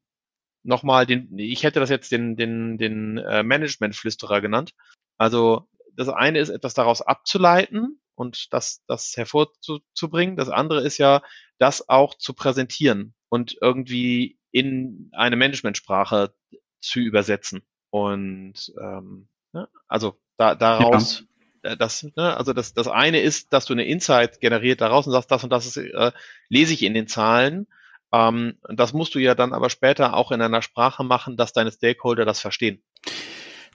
nochmal 0.63 1.05
den, 1.05 1.37
ich 1.37 1.63
hätte 1.63 1.79
das 1.79 1.89
jetzt 1.89 2.11
den, 2.11 2.35
den, 2.35 2.77
den 2.77 3.17
äh, 3.17 3.43
Management-Flüsterer 3.43 4.41
genannt. 4.41 4.73
Also 5.17 5.67
das 5.95 6.09
eine 6.09 6.39
ist, 6.39 6.49
etwas 6.49 6.73
daraus 6.73 7.01
abzuleiten 7.01 7.99
und 8.15 8.53
das, 8.53 8.83
das 8.87 9.15
hervorzubringen. 9.15 10.37
Das 10.37 10.49
andere 10.49 10.81
ist 10.81 10.97
ja, 10.97 11.21
das 11.59 11.87
auch 11.89 12.15
zu 12.15 12.33
präsentieren 12.33 13.13
und 13.29 13.57
irgendwie 13.61 14.39
in 14.51 15.09
eine 15.13 15.35
Managementsprache 15.35 16.33
zu 16.81 16.99
übersetzen. 16.99 17.63
Und 17.89 18.73
ähm, 18.79 19.27
ne, 19.51 19.69
also 19.87 20.19
da, 20.37 20.55
daraus 20.55 21.21
äh, 21.21 21.25
das, 21.77 22.03
ne, 22.15 22.37
also 22.37 22.53
das, 22.53 22.73
das 22.73 22.87
eine 22.87 23.21
ist, 23.21 23.53
dass 23.53 23.65
du 23.65 23.73
eine 23.73 23.85
Insight 23.85 24.41
generiert 24.41 24.81
daraus 24.81 25.07
und 25.07 25.13
sagst, 25.13 25.31
das 25.31 25.43
und 25.43 25.49
das 25.49 25.65
ist, 25.65 25.77
äh, 25.77 26.11
lese 26.49 26.73
ich 26.73 26.83
in 26.83 26.93
den 26.93 27.07
Zahlen. 27.07 27.67
Ähm, 28.11 28.55
das 28.69 28.93
musst 28.93 29.15
du 29.15 29.19
ja 29.19 29.33
dann 29.33 29.53
aber 29.53 29.69
später 29.69 30.15
auch 30.15 30.31
in 30.31 30.41
einer 30.41 30.61
Sprache 30.61 31.03
machen, 31.03 31.37
dass 31.37 31.53
deine 31.53 31.71
Stakeholder 31.71 32.25
das 32.25 32.39
verstehen. 32.39 32.83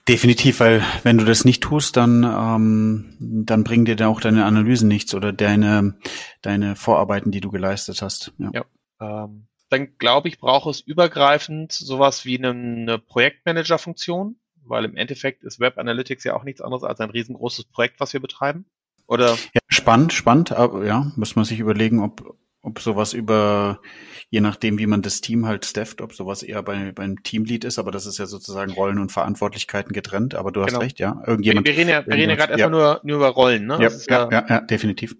Definitiv, 0.07 0.59
weil 0.59 0.83
wenn 1.03 1.17
du 1.17 1.25
das 1.25 1.45
nicht 1.45 1.61
tust, 1.61 1.97
dann, 1.97 2.23
ähm, 2.23 3.15
dann 3.19 3.63
bringen 3.63 3.85
dir 3.85 3.95
da 3.95 4.07
auch 4.07 4.21
deine 4.21 4.45
Analysen 4.45 4.87
nichts 4.87 5.13
oder 5.13 5.33
deine, 5.33 5.99
deine 6.41 6.75
Vorarbeiten, 6.75 7.31
die 7.31 7.41
du 7.41 7.51
geleistet 7.51 8.01
hast. 8.01 8.33
Ja. 8.39 8.49
ja 8.53 8.65
ähm, 9.01 9.47
dann 9.69 9.97
glaube 9.99 10.27
ich, 10.27 10.39
braucht 10.39 10.67
es 10.67 10.79
übergreifend 10.79 11.71
sowas 11.71 12.25
wie 12.25 12.37
eine, 12.37 12.49
eine 12.49 12.97
Projektmanager-Funktion 12.97 14.38
weil 14.69 14.85
im 14.85 14.95
Endeffekt 14.95 15.43
ist 15.43 15.59
Web 15.59 15.77
Analytics 15.77 16.23
ja 16.23 16.35
auch 16.35 16.43
nichts 16.43 16.61
anderes 16.61 16.83
als 16.83 16.99
ein 16.99 17.09
riesengroßes 17.09 17.65
Projekt, 17.65 17.99
was 17.99 18.13
wir 18.13 18.19
betreiben. 18.19 18.65
Oder? 19.07 19.31
Ja, 19.53 19.61
spannend, 19.67 20.13
spannend, 20.13 20.51
aber 20.51 20.85
ja, 20.85 21.11
muss 21.15 21.35
man 21.35 21.45
sich 21.45 21.59
überlegen, 21.59 21.99
ob, 21.99 22.37
ob 22.61 22.79
sowas 22.79 23.13
über, 23.13 23.81
je 24.29 24.41
nachdem, 24.41 24.77
wie 24.77 24.85
man 24.85 25.01
das 25.01 25.21
Team 25.21 25.47
halt 25.47 25.65
stafft, 25.65 26.01
ob 26.01 26.13
sowas 26.13 26.43
eher 26.43 26.61
bei, 26.61 26.91
beim 26.91 27.23
Teamlead 27.23 27.65
ist, 27.65 27.79
aber 27.79 27.91
das 27.91 28.05
ist 28.05 28.19
ja 28.19 28.27
sozusagen 28.27 28.71
Rollen 28.71 28.99
und 28.99 29.11
Verantwortlichkeiten 29.11 29.93
getrennt, 29.93 30.35
aber 30.35 30.51
du 30.51 30.61
hast 30.61 30.69
genau. 30.69 30.81
recht, 30.81 30.99
ja. 30.99 31.23
Irgendjemand. 31.25 31.65
Wir, 31.65 31.73
wir 31.73 31.79
reden 31.79 31.89
ja, 31.89 32.05
wir 32.05 32.13
reden 32.13 32.29
ja 32.29 32.35
gerade 32.35 32.53
ja. 32.53 32.59
erstmal 32.59 32.79
nur, 32.79 33.01
nur 33.03 33.17
über 33.17 33.29
Rollen, 33.29 33.65
ne? 33.65 33.79
Ja, 33.81 33.89
ja, 33.89 34.29
ja, 34.31 34.45
ja, 34.47 34.61
definitiv. 34.61 35.15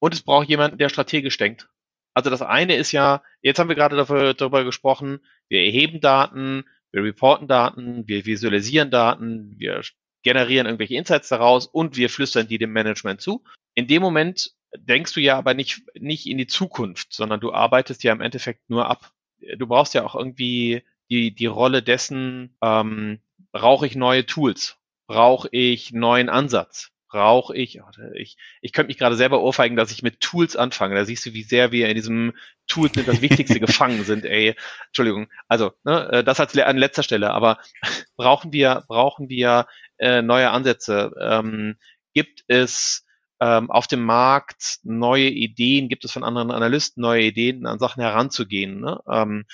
Und 0.00 0.14
es 0.14 0.22
braucht 0.22 0.48
jemanden, 0.48 0.78
der 0.78 0.88
strategisch 0.88 1.36
denkt. 1.38 1.68
Also 2.14 2.30
das 2.30 2.42
eine 2.42 2.74
ist 2.74 2.90
ja, 2.90 3.22
jetzt 3.42 3.60
haben 3.60 3.68
wir 3.68 3.76
gerade 3.76 3.96
dafür, 3.96 4.34
darüber 4.34 4.64
gesprochen, 4.64 5.20
wir 5.48 5.60
erheben 5.60 6.00
Daten, 6.00 6.64
wir 6.92 7.04
reporten 7.04 7.48
Daten, 7.48 8.06
wir 8.06 8.24
visualisieren 8.26 8.90
Daten, 8.90 9.54
wir 9.58 9.82
generieren 10.22 10.66
irgendwelche 10.66 10.94
Insights 10.94 11.28
daraus 11.28 11.66
und 11.66 11.96
wir 11.96 12.10
flüstern 12.10 12.48
die 12.48 12.58
dem 12.58 12.72
Management 12.72 13.20
zu. 13.20 13.44
In 13.74 13.86
dem 13.86 14.02
Moment 14.02 14.52
denkst 14.76 15.14
du 15.14 15.20
ja 15.20 15.38
aber 15.38 15.54
nicht, 15.54 15.82
nicht 15.94 16.26
in 16.26 16.38
die 16.38 16.46
Zukunft, 16.46 17.12
sondern 17.12 17.40
du 17.40 17.52
arbeitest 17.52 18.02
ja 18.04 18.12
im 18.12 18.20
Endeffekt 18.20 18.68
nur 18.68 18.88
ab. 18.88 19.12
Du 19.56 19.66
brauchst 19.66 19.94
ja 19.94 20.04
auch 20.04 20.14
irgendwie 20.14 20.82
die, 21.10 21.34
die 21.34 21.46
Rolle 21.46 21.82
dessen, 21.82 22.56
ähm, 22.62 23.20
brauche 23.52 23.86
ich 23.86 23.96
neue 23.96 24.26
Tools? 24.26 24.76
Brauche 25.06 25.48
ich 25.52 25.92
neuen 25.92 26.28
Ansatz? 26.28 26.90
Brauche 27.08 27.56
ich, 27.56 27.80
ich, 28.14 28.36
ich 28.60 28.72
könnte 28.72 28.88
mich 28.88 28.98
gerade 28.98 29.16
selber 29.16 29.40
ohrfeigen, 29.40 29.76
dass 29.76 29.90
ich 29.90 30.02
mit 30.02 30.20
Tools 30.20 30.56
anfange. 30.56 30.94
Da 30.94 31.04
siehst 31.04 31.24
du, 31.26 31.32
wie 31.32 31.42
sehr 31.42 31.72
wir 31.72 31.88
in 31.88 31.94
diesem 31.94 32.34
Tools 32.66 32.94
sind 32.94 33.08
das 33.08 33.22
Wichtigste 33.22 33.60
gefangen 33.60 34.04
sind, 34.04 34.24
ey. 34.24 34.54
Entschuldigung. 34.86 35.28
Also, 35.48 35.72
ne, 35.84 36.08
äh, 36.12 36.24
das 36.24 36.40
als 36.40 36.56
an 36.58 36.76
letzter 36.76 37.02
Stelle. 37.02 37.30
Aber 37.32 37.58
brauchen 38.16 38.52
wir, 38.52 38.84
brauchen 38.88 39.28
wir 39.28 39.66
äh, 39.98 40.22
neue 40.22 40.50
Ansätze? 40.50 41.12
Ähm, 41.20 41.76
gibt 42.12 42.44
es 42.46 43.06
ähm, 43.40 43.70
auf 43.70 43.86
dem 43.86 44.04
Markt 44.04 44.78
neue 44.82 45.28
Ideen? 45.28 45.88
Gibt 45.88 46.04
es 46.04 46.12
von 46.12 46.24
anderen 46.24 46.50
Analysten 46.50 47.00
neue 47.00 47.22
Ideen, 47.22 47.66
an 47.66 47.78
Sachen 47.78 48.02
heranzugehen? 48.02 48.80
Ne? 48.80 49.00
Ähm, 49.10 49.46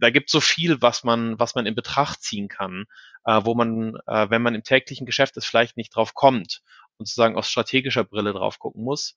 da 0.00 0.10
gibt 0.10 0.28
es 0.28 0.32
so 0.32 0.40
viel, 0.40 0.82
was 0.82 1.04
man, 1.04 1.38
was 1.38 1.54
man 1.54 1.64
in 1.66 1.76
Betracht 1.76 2.22
ziehen 2.22 2.48
kann, 2.48 2.86
äh, 3.24 3.40
wo 3.44 3.54
man, 3.54 3.94
äh, 4.08 4.28
wenn 4.30 4.42
man 4.42 4.56
im 4.56 4.64
täglichen 4.64 5.06
Geschäft 5.06 5.36
ist, 5.36 5.46
vielleicht 5.46 5.76
nicht 5.76 5.94
drauf 5.94 6.14
kommt 6.14 6.62
und 6.98 7.06
sozusagen 7.06 7.36
aus 7.36 7.48
strategischer 7.48 8.04
Brille 8.04 8.32
drauf 8.32 8.58
gucken 8.58 8.84
muss. 8.84 9.16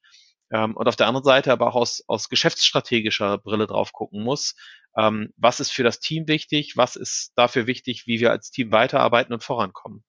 Ähm, 0.52 0.76
und 0.76 0.88
auf 0.88 0.96
der 0.96 1.08
anderen 1.08 1.24
Seite 1.24 1.52
aber 1.52 1.68
auch 1.68 1.76
aus, 1.76 2.04
aus 2.08 2.30
geschäftsstrategischer 2.30 3.38
Brille 3.38 3.68
drauf 3.68 3.94
gucken 3.94 4.24
muss. 4.24 4.56
Ähm, 4.98 5.34
was 5.38 5.60
ist 5.60 5.72
für 5.72 5.84
das 5.84 6.00
Team 6.00 6.28
wichtig? 6.28 6.76
Was 6.76 6.96
ist 6.96 7.32
dafür 7.36 7.68
wichtig, 7.68 8.06
wie 8.06 8.20
wir 8.20 8.32
als 8.32 8.52
Team 8.52 8.72
weiterarbeiten 8.72 9.34
und 9.34 9.44
vorankommen? 9.44 10.04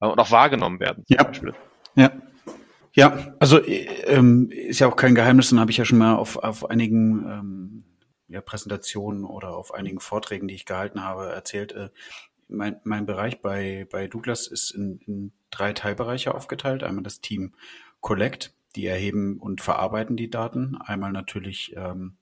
Äh, 0.00 0.06
und 0.06 0.18
auch 0.18 0.30
wahrgenommen 0.30 0.80
werden. 0.80 1.04
Zum 1.06 1.16
ja. 1.16 1.24
Beispiel. 1.24 1.54
Ja. 1.94 2.12
Ja, 2.94 3.36
also 3.38 3.62
äh, 3.62 3.84
ähm, 4.06 4.50
ist 4.50 4.80
ja 4.80 4.88
auch 4.88 4.96
kein 4.96 5.14
Geheimnis, 5.14 5.50
dann 5.50 5.60
habe 5.60 5.70
ich 5.70 5.76
ja 5.76 5.84
schon 5.84 5.98
mal 5.98 6.16
auf, 6.16 6.36
auf 6.36 6.68
einigen 6.68 7.24
ähm, 7.30 7.84
ja, 8.28 8.40
Präsentationen 8.40 9.24
oder 9.24 9.56
auf 9.56 9.72
einigen 9.72 10.00
Vorträgen, 10.00 10.48
die 10.48 10.54
ich 10.54 10.64
gehalten 10.64 11.04
habe, 11.04 11.30
erzählt. 11.30 11.72
Äh, 11.72 11.90
mein, 12.48 12.80
mein 12.84 13.06
Bereich 13.06 13.40
bei, 13.40 13.86
bei 13.90 14.08
Douglas 14.08 14.46
ist 14.46 14.70
in, 14.70 14.98
in 15.06 15.32
drei 15.50 15.72
Teilbereiche 15.72 16.34
aufgeteilt. 16.34 16.82
Einmal 16.82 17.04
das 17.04 17.20
Team 17.20 17.54
Collect, 18.00 18.54
die 18.76 18.86
erheben 18.86 19.38
und 19.38 19.60
verarbeiten 19.60 20.16
die 20.16 20.30
Daten. 20.30 20.76
Einmal 20.76 21.12
natürlich 21.12 21.74
ähm, 21.76 22.16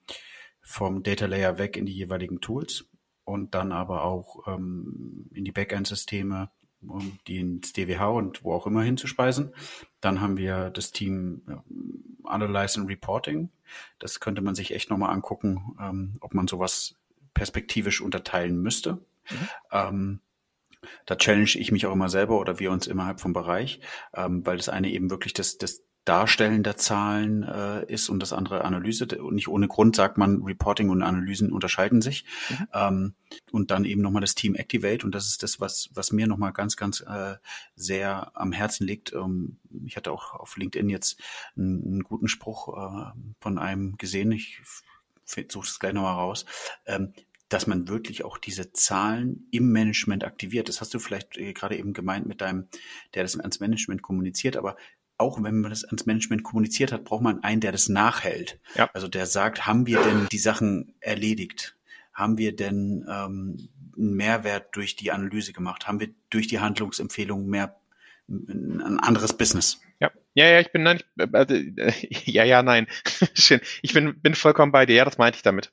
vom 0.61 1.03
Data 1.03 1.27
Layer 1.27 1.59
weg 1.59 1.77
in 1.77 1.87
die 1.87 1.95
jeweiligen 1.95 2.41
Tools 2.41 2.87
und 3.25 3.55
dann 3.55 3.73
aber 3.73 4.05
auch 4.05 4.47
ähm, 4.47 5.29
in 5.33 5.45
die 5.45 5.53
Backend-Systeme, 5.53 6.51
um 6.87 7.19
die 7.27 7.39
ins 7.39 7.73
DWH 7.73 8.09
und 8.09 8.45
wo 8.45 8.53
auch 8.53 8.67
immer 8.67 8.83
hinzuspeisen. 8.83 9.53
Dann 10.01 10.21
haben 10.21 10.37
wir 10.37 10.71
das 10.71 10.93
Team 10.93 11.43
äh, 11.49 11.57
Analyze 12.25 12.81
and 12.81 12.89
Reporting. 12.89 13.51
Das 13.99 14.21
könnte 14.21 14.43
man 14.43 14.55
sich 14.55 14.73
echt 14.75 14.91
nochmal 14.91 15.13
angucken, 15.13 15.77
ähm, 15.81 16.17
ob 16.21 16.35
man 16.35 16.49
sowas 16.49 16.97
perspektivisch 17.35 18.01
unterteilen 18.01 18.61
müsste. 18.63 18.95
Mhm. 19.31 19.49
Ähm, 19.73 20.21
da 21.07 21.17
challenge 21.17 21.57
ich 21.57 21.73
mich 21.73 21.87
auch 21.87 21.93
immer 21.93 22.09
selber 22.09 22.39
oder 22.39 22.59
wir 22.59 22.71
uns 22.71 22.87
innerhalb 22.87 23.21
vom 23.21 23.33
Bereich, 23.33 23.81
ähm, 24.15 24.45
weil 24.47 24.57
das 24.57 24.69
eine 24.69 24.91
eben 24.91 25.11
wirklich 25.11 25.33
das, 25.33 25.59
das 25.59 25.83
Darstellen 26.07 26.63
der 26.63 26.77
Zahlen 26.77 27.43
äh, 27.43 27.85
ist 27.93 28.09
und 28.09 28.21
das 28.21 28.33
andere 28.33 28.65
Analyse. 28.65 29.07
Und 29.21 29.35
nicht 29.35 29.49
ohne 29.49 29.67
Grund 29.67 29.97
sagt 29.97 30.19
man, 30.19 30.41
Reporting 30.41 30.89
und 30.89 31.03
Analysen 31.03 31.53
unterscheiden 31.53 32.01
sich. 32.01 32.25
Mhm. 32.49 32.69
Ähm, 32.73 33.15
und 33.51 33.73
dann 33.73 33.85
eben 33.85 34.03
nochmal 34.03 34.21
das 34.21 34.37
Team 34.37 34.55
Activate. 34.55 35.05
Und 35.05 35.17
das 35.17 35.27
ist 35.27 35.43
das, 35.43 35.59
was, 35.61 35.91
was 35.95 36.13
mir 36.13 36.29
nochmal 36.29 36.53
ganz, 36.53 36.77
ganz 36.77 37.01
äh, 37.01 37.35
sehr 37.75 38.31
am 38.35 38.53
Herzen 38.53 38.87
liegt. 38.87 39.13
Ähm, 39.15 39.59
ich 39.85 39.97
hatte 39.97 40.13
auch 40.13 40.35
auf 40.35 40.57
LinkedIn 40.57 40.89
jetzt 40.89 41.21
einen, 41.57 41.85
einen 41.85 42.03
guten 42.05 42.29
Spruch 42.29 42.69
äh, 42.69 43.11
von 43.41 43.59
einem 43.59 43.97
gesehen. 43.99 44.31
Ich 44.31 44.61
suche 45.25 45.67
es 45.67 45.81
gleich 45.81 45.93
nochmal 45.93 46.15
raus. 46.15 46.47
Ähm, 46.87 47.15
dass 47.49 47.67
man 47.67 47.89
wirklich 47.89 48.25
auch 48.25 48.39
diese 48.39 48.73
Zahlen 48.73 49.47
im 49.53 49.71
Management 49.71 50.25
aktiviert. 50.25 50.69
Das 50.69 50.81
hast 50.81 50.93
du 50.95 50.99
vielleicht 50.99 51.37
äh, 51.37 51.53
gerade 51.53 51.77
eben 51.77 51.93
gemeint 51.93 52.27
mit 52.27 52.41
deinem, 52.41 52.69
der 53.15 53.23
das 53.23 53.39
ans 53.39 53.61
Management 53.61 54.03
kommuniziert, 54.03 54.57
aber 54.57 54.77
auch 55.19 55.43
wenn 55.43 55.61
man 55.61 55.71
das 55.71 55.85
ans 55.85 56.07
Management 56.07 56.43
kommuniziert 56.43 56.93
hat, 56.93 57.05
braucht 57.05 57.23
man 57.23 57.43
einen, 57.43 57.61
der 57.61 57.73
das 57.73 57.89
nachhält. 57.89 58.61
Ja. 58.75 58.91
Also 58.93 59.09
der 59.09 59.27
sagt, 59.27 59.67
haben 59.67 59.87
wir 59.87 60.03
denn 60.03 60.27
die 60.31 60.39
Sachen 60.39 60.95
erledigt? 61.01 61.77
Haben 62.13 62.39
wir 62.39 62.55
denn 62.55 63.07
ähm, 63.09 63.69
einen 63.97 64.15
Mehrwert 64.15 64.75
durch 64.77 64.97
die 64.97 65.13
Analyse 65.13 65.53
gemacht? 65.53 65.87
Haben 65.87 66.01
wir 66.01 66.09
durch 66.31 66.49
die 66.49 66.61
Handlungsempfehlung 66.61 67.47
mehr 67.47 67.77
ein 68.29 68.99
anderes 69.01 69.37
Business? 69.37 69.81
Ja, 70.01 70.11
ja, 70.35 70.47
ja, 70.47 70.61
ich 70.61 70.73
bin 70.73 70.83
nein, 70.83 70.99
ich, 70.99 71.35
also, 71.35 71.55
äh, 71.55 71.93
ja, 72.25 72.45
ja, 72.45 72.63
nein, 72.63 72.87
schön. 73.35 73.61
Ich 73.83 73.95
bin 73.95 74.21
bin 74.21 74.35
vollkommen 74.35 74.73
bei 74.73 74.85
dir. 74.85 74.97
Ja, 74.97 75.05
das 75.05 75.19
meinte 75.19 75.37
ich 75.37 75.43
damit. 75.43 75.73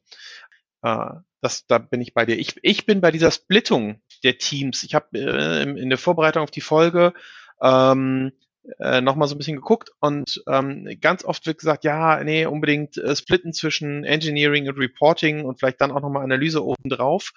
Äh, 0.83 1.11
das, 1.41 1.65
da 1.67 1.77
bin 1.77 2.01
ich 2.01 2.13
bei 2.13 2.25
dir. 2.25 2.37
Ich, 2.37 2.55
ich 2.61 2.85
bin 2.85 3.01
bei 3.01 3.11
dieser 3.11 3.31
Splittung 3.31 4.01
der 4.23 4.37
Teams. 4.37 4.83
Ich 4.83 4.95
habe 4.95 5.07
äh, 5.17 5.63
in 5.63 5.89
der 5.89 5.97
Vorbereitung 5.97 6.43
auf 6.43 6.51
die 6.51 6.61
Folge 6.61 7.13
ähm, 7.61 8.31
äh, 8.79 9.01
nochmal 9.01 9.27
so 9.27 9.35
ein 9.35 9.37
bisschen 9.37 9.57
geguckt 9.57 9.91
und 9.99 10.41
ähm, 10.47 10.87
ganz 11.01 11.25
oft 11.25 11.45
wird 11.45 11.57
gesagt, 11.57 11.83
ja, 11.83 12.23
nee, 12.23 12.45
unbedingt 12.45 12.97
äh, 12.97 13.15
splitten 13.15 13.51
zwischen 13.51 14.05
Engineering 14.05 14.69
und 14.69 14.77
Reporting 14.77 15.43
und 15.43 15.59
vielleicht 15.59 15.81
dann 15.81 15.91
auch 15.91 16.01
nochmal 16.01 16.23
Analyse 16.23 16.63
obendrauf. 16.63 17.33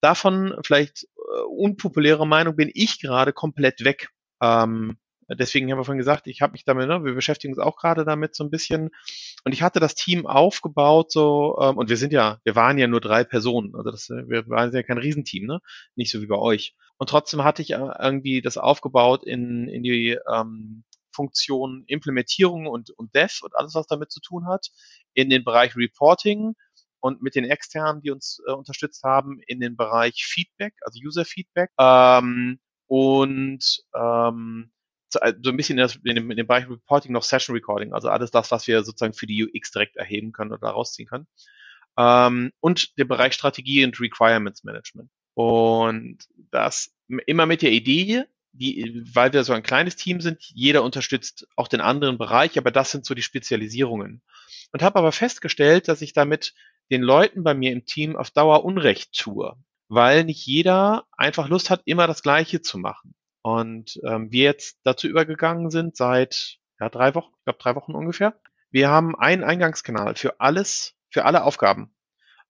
Davon 0.00 0.54
vielleicht 0.64 1.04
äh, 1.04 1.42
unpopuläre 1.48 2.26
Meinung 2.26 2.56
bin 2.56 2.70
ich 2.72 3.00
gerade 3.00 3.32
komplett 3.32 3.84
weg. 3.84 4.08
Ähm, 4.42 4.96
Deswegen 5.28 5.70
haben 5.70 5.78
wir 5.78 5.84
vorhin 5.84 5.98
gesagt, 5.98 6.28
ich 6.28 6.40
habe 6.40 6.52
mich 6.52 6.64
damit, 6.64 6.86
ne, 6.88 7.04
wir 7.04 7.14
beschäftigen 7.14 7.52
uns 7.54 7.62
auch 7.62 7.76
gerade 7.76 8.04
damit 8.04 8.36
so 8.36 8.44
ein 8.44 8.50
bisschen. 8.50 8.90
Und 9.46 9.52
ich 9.52 9.62
hatte 9.62 9.78
das 9.78 9.94
Team 9.94 10.26
aufgebaut, 10.26 11.12
so, 11.12 11.56
ähm, 11.62 11.76
und 11.76 11.88
wir 11.88 11.96
sind 11.96 12.12
ja, 12.12 12.40
wir 12.42 12.56
waren 12.56 12.78
ja 12.78 12.88
nur 12.88 13.00
drei 13.00 13.22
Personen. 13.22 13.76
Also 13.76 13.92
das, 13.92 14.08
wir 14.08 14.48
waren 14.48 14.72
ja 14.72 14.82
kein 14.82 14.98
Riesenteam, 14.98 15.46
ne? 15.46 15.60
Nicht 15.94 16.10
so 16.10 16.20
wie 16.20 16.26
bei 16.26 16.36
euch. 16.36 16.74
Und 16.96 17.10
trotzdem 17.10 17.44
hatte 17.44 17.62
ich 17.62 17.70
äh, 17.70 17.90
irgendwie 18.00 18.42
das 18.42 18.58
aufgebaut 18.58 19.22
in, 19.22 19.68
in 19.68 19.84
die 19.84 20.18
ähm, 20.28 20.82
Funktion 21.12 21.84
Implementierung 21.86 22.66
und, 22.66 22.90
und 22.90 23.14
Dev 23.14 23.38
und 23.44 23.54
alles, 23.54 23.76
was 23.76 23.86
damit 23.86 24.10
zu 24.10 24.18
tun 24.20 24.48
hat, 24.48 24.66
in 25.14 25.30
den 25.30 25.44
Bereich 25.44 25.76
Reporting 25.76 26.54
und 26.98 27.22
mit 27.22 27.36
den 27.36 27.44
externen, 27.44 28.02
die 28.02 28.10
uns 28.10 28.42
äh, 28.48 28.52
unterstützt 28.52 29.04
haben, 29.04 29.38
in 29.46 29.60
den 29.60 29.76
Bereich 29.76 30.26
Feedback, 30.26 30.74
also 30.80 30.98
User 31.00 31.24
Feedback. 31.24 31.70
Ähm, 31.78 32.58
und 32.88 33.80
ähm, 33.94 34.72
äh, 34.72 34.75
so 35.42 35.50
ein 35.50 35.56
bisschen 35.56 35.78
in, 35.78 36.14
dem, 36.14 36.30
in 36.30 36.36
dem 36.36 36.46
Bereich 36.46 36.68
Reporting 36.68 37.12
noch 37.12 37.22
Session 37.22 37.54
Recording, 37.54 37.92
also 37.92 38.08
alles 38.08 38.30
das, 38.30 38.50
was 38.50 38.66
wir 38.66 38.82
sozusagen 38.82 39.14
für 39.14 39.26
die 39.26 39.44
UX 39.44 39.70
direkt 39.70 39.96
erheben 39.96 40.32
können 40.32 40.52
oder 40.52 40.68
rausziehen 40.68 41.08
können. 41.08 41.26
Ähm, 41.98 42.52
und 42.60 42.98
der 42.98 43.04
Bereich 43.04 43.34
Strategie 43.34 43.84
und 43.84 43.98
Requirements 44.00 44.64
Management. 44.64 45.10
Und 45.34 46.18
das 46.50 46.94
immer 47.26 47.46
mit 47.46 47.62
der 47.62 47.72
Idee, 47.72 48.24
die, 48.52 49.02
weil 49.12 49.32
wir 49.32 49.44
so 49.44 49.52
ein 49.52 49.62
kleines 49.62 49.96
Team 49.96 50.20
sind, 50.20 50.38
jeder 50.40 50.82
unterstützt 50.82 51.46
auch 51.56 51.68
den 51.68 51.80
anderen 51.80 52.18
Bereich, 52.18 52.56
aber 52.58 52.70
das 52.70 52.90
sind 52.90 53.04
so 53.04 53.14
die 53.14 53.22
Spezialisierungen. 53.22 54.22
Und 54.72 54.82
habe 54.82 54.98
aber 54.98 55.12
festgestellt, 55.12 55.88
dass 55.88 56.02
ich 56.02 56.12
damit 56.12 56.54
den 56.90 57.02
Leuten 57.02 57.42
bei 57.42 57.54
mir 57.54 57.72
im 57.72 57.84
Team 57.84 58.16
auf 58.16 58.30
Dauer 58.30 58.64
Unrecht 58.64 59.12
tue, 59.12 59.56
weil 59.88 60.24
nicht 60.24 60.46
jeder 60.46 61.04
einfach 61.16 61.48
Lust 61.48 61.70
hat, 61.70 61.82
immer 61.84 62.06
das 62.06 62.22
Gleiche 62.22 62.62
zu 62.62 62.78
machen. 62.78 63.14
Und 63.46 64.00
ähm, 64.02 64.32
wir 64.32 64.42
jetzt 64.42 64.80
dazu 64.82 65.06
übergegangen 65.06 65.70
sind 65.70 65.96
seit 65.96 66.58
ja, 66.80 66.88
drei 66.88 67.14
Wochen, 67.14 67.32
ich 67.38 67.44
glaube 67.44 67.60
drei 67.60 67.76
Wochen 67.76 67.94
ungefähr. 67.94 68.34
Wir 68.72 68.88
haben 68.88 69.14
einen 69.14 69.44
Eingangskanal 69.44 70.16
für 70.16 70.40
alles, 70.40 70.96
für 71.10 71.24
alle 71.24 71.44
Aufgaben. 71.44 71.94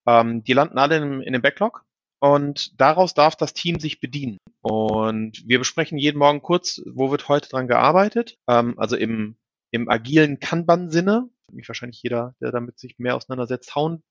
Ähm, 0.06 0.42
die 0.42 0.54
landen 0.54 0.78
alle 0.78 0.96
in, 0.96 1.20
in 1.20 1.34
dem 1.34 1.42
Backlog 1.42 1.84
und 2.18 2.80
daraus 2.80 3.12
darf 3.12 3.36
das 3.36 3.52
Team 3.52 3.78
sich 3.78 4.00
bedienen. 4.00 4.38
Und 4.62 5.46
wir 5.46 5.58
besprechen 5.58 5.98
jeden 5.98 6.16
Morgen 6.16 6.40
kurz, 6.40 6.80
wo 6.86 7.10
wird 7.10 7.28
heute 7.28 7.50
dran 7.50 7.68
gearbeitet. 7.68 8.38
Ähm, 8.48 8.78
also 8.78 8.96
im, 8.96 9.36
im 9.72 9.90
agilen 9.90 10.40
Kanban-Sinne. 10.40 11.28
Mich 11.52 11.68
wahrscheinlich 11.68 12.02
jeder, 12.02 12.34
der 12.40 12.52
damit 12.52 12.78
sich 12.78 12.98
mehr 12.98 13.16
auseinandersetzt, 13.16 13.74
hauen 13.74 14.02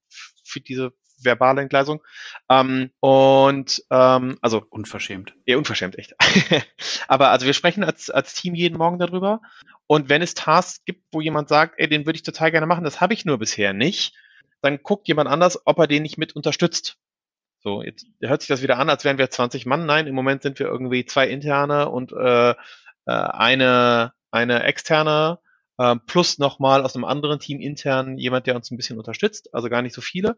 für 0.43 0.62
diese 0.62 0.93
verbale 1.21 1.62
Entgleisung. 1.62 2.02
Ähm, 2.50 2.91
und 3.00 3.84
ähm, 3.89 4.38
also 4.41 4.63
unverschämt. 4.69 5.34
Ja, 5.45 5.58
unverschämt, 5.58 5.98
echt. 5.98 6.15
Aber 7.08 7.30
also 7.30 7.45
wir 7.45 7.54
sprechen 7.54 7.84
als, 7.84 8.10
als 8.10 8.34
Team 8.34 8.56
jeden 8.56 8.78
Morgen 8.78 9.00
darüber. 9.00 9.41
Und 9.88 10.10
wenn 10.10 10.21
es 10.21 10.34
Tasks 10.34 10.84
gibt, 10.86 11.04
wo 11.12 11.21
jemand 11.21 11.50
sagt, 11.50 11.76
ey, 11.78 11.88
den 11.88 12.06
würde 12.06 12.17
ich 12.17 12.24
total 12.24 12.52
gerne 12.52 12.65
machen, 12.65 12.84
das 12.84 13.02
habe 13.02 13.13
ich 13.13 13.26
nur 13.26 13.38
bisher 13.38 13.74
nicht, 13.74 14.15
dann 14.62 14.82
guckt 14.82 15.08
jemand 15.08 15.30
anders, 15.30 15.60
ob 15.65 15.78
er 15.80 15.88
den 15.88 16.04
nicht 16.04 16.17
mit 16.17 16.36
unterstützt. 16.36 16.98
So, 17.60 17.82
jetzt 17.82 18.08
hört 18.21 18.41
sich 18.41 18.48
das 18.48 18.62
wieder 18.62 18.78
an, 18.78 18.89
als 18.89 19.04
wären 19.06 19.17
wir 19.17 19.30
20 19.30 19.65
Mann. 19.65 19.86
Nein, 19.86 20.08
im 20.08 20.15
Moment 20.15 20.43
sind 20.43 20.60
wir 20.60 20.67
irgendwie 20.67 21.06
zwei 21.06 21.28
interne 21.28 21.89
und 21.89 22.12
äh, 22.12 22.52
äh 22.52 22.56
eine, 23.06 24.13
eine 24.32 24.63
externe 24.63 25.39
äh, 25.77 25.95
plus 26.07 26.38
nochmal 26.38 26.83
aus 26.83 26.95
einem 26.95 27.05
anderen 27.05 27.39
Team 27.39 27.59
intern 27.59 28.17
jemand, 28.17 28.47
der 28.47 28.55
uns 28.55 28.71
ein 28.71 28.77
bisschen 28.77 28.97
unterstützt, 28.97 29.53
also 29.53 29.69
gar 29.69 29.81
nicht 29.81 29.95
so 29.95 30.01
viele. 30.01 30.38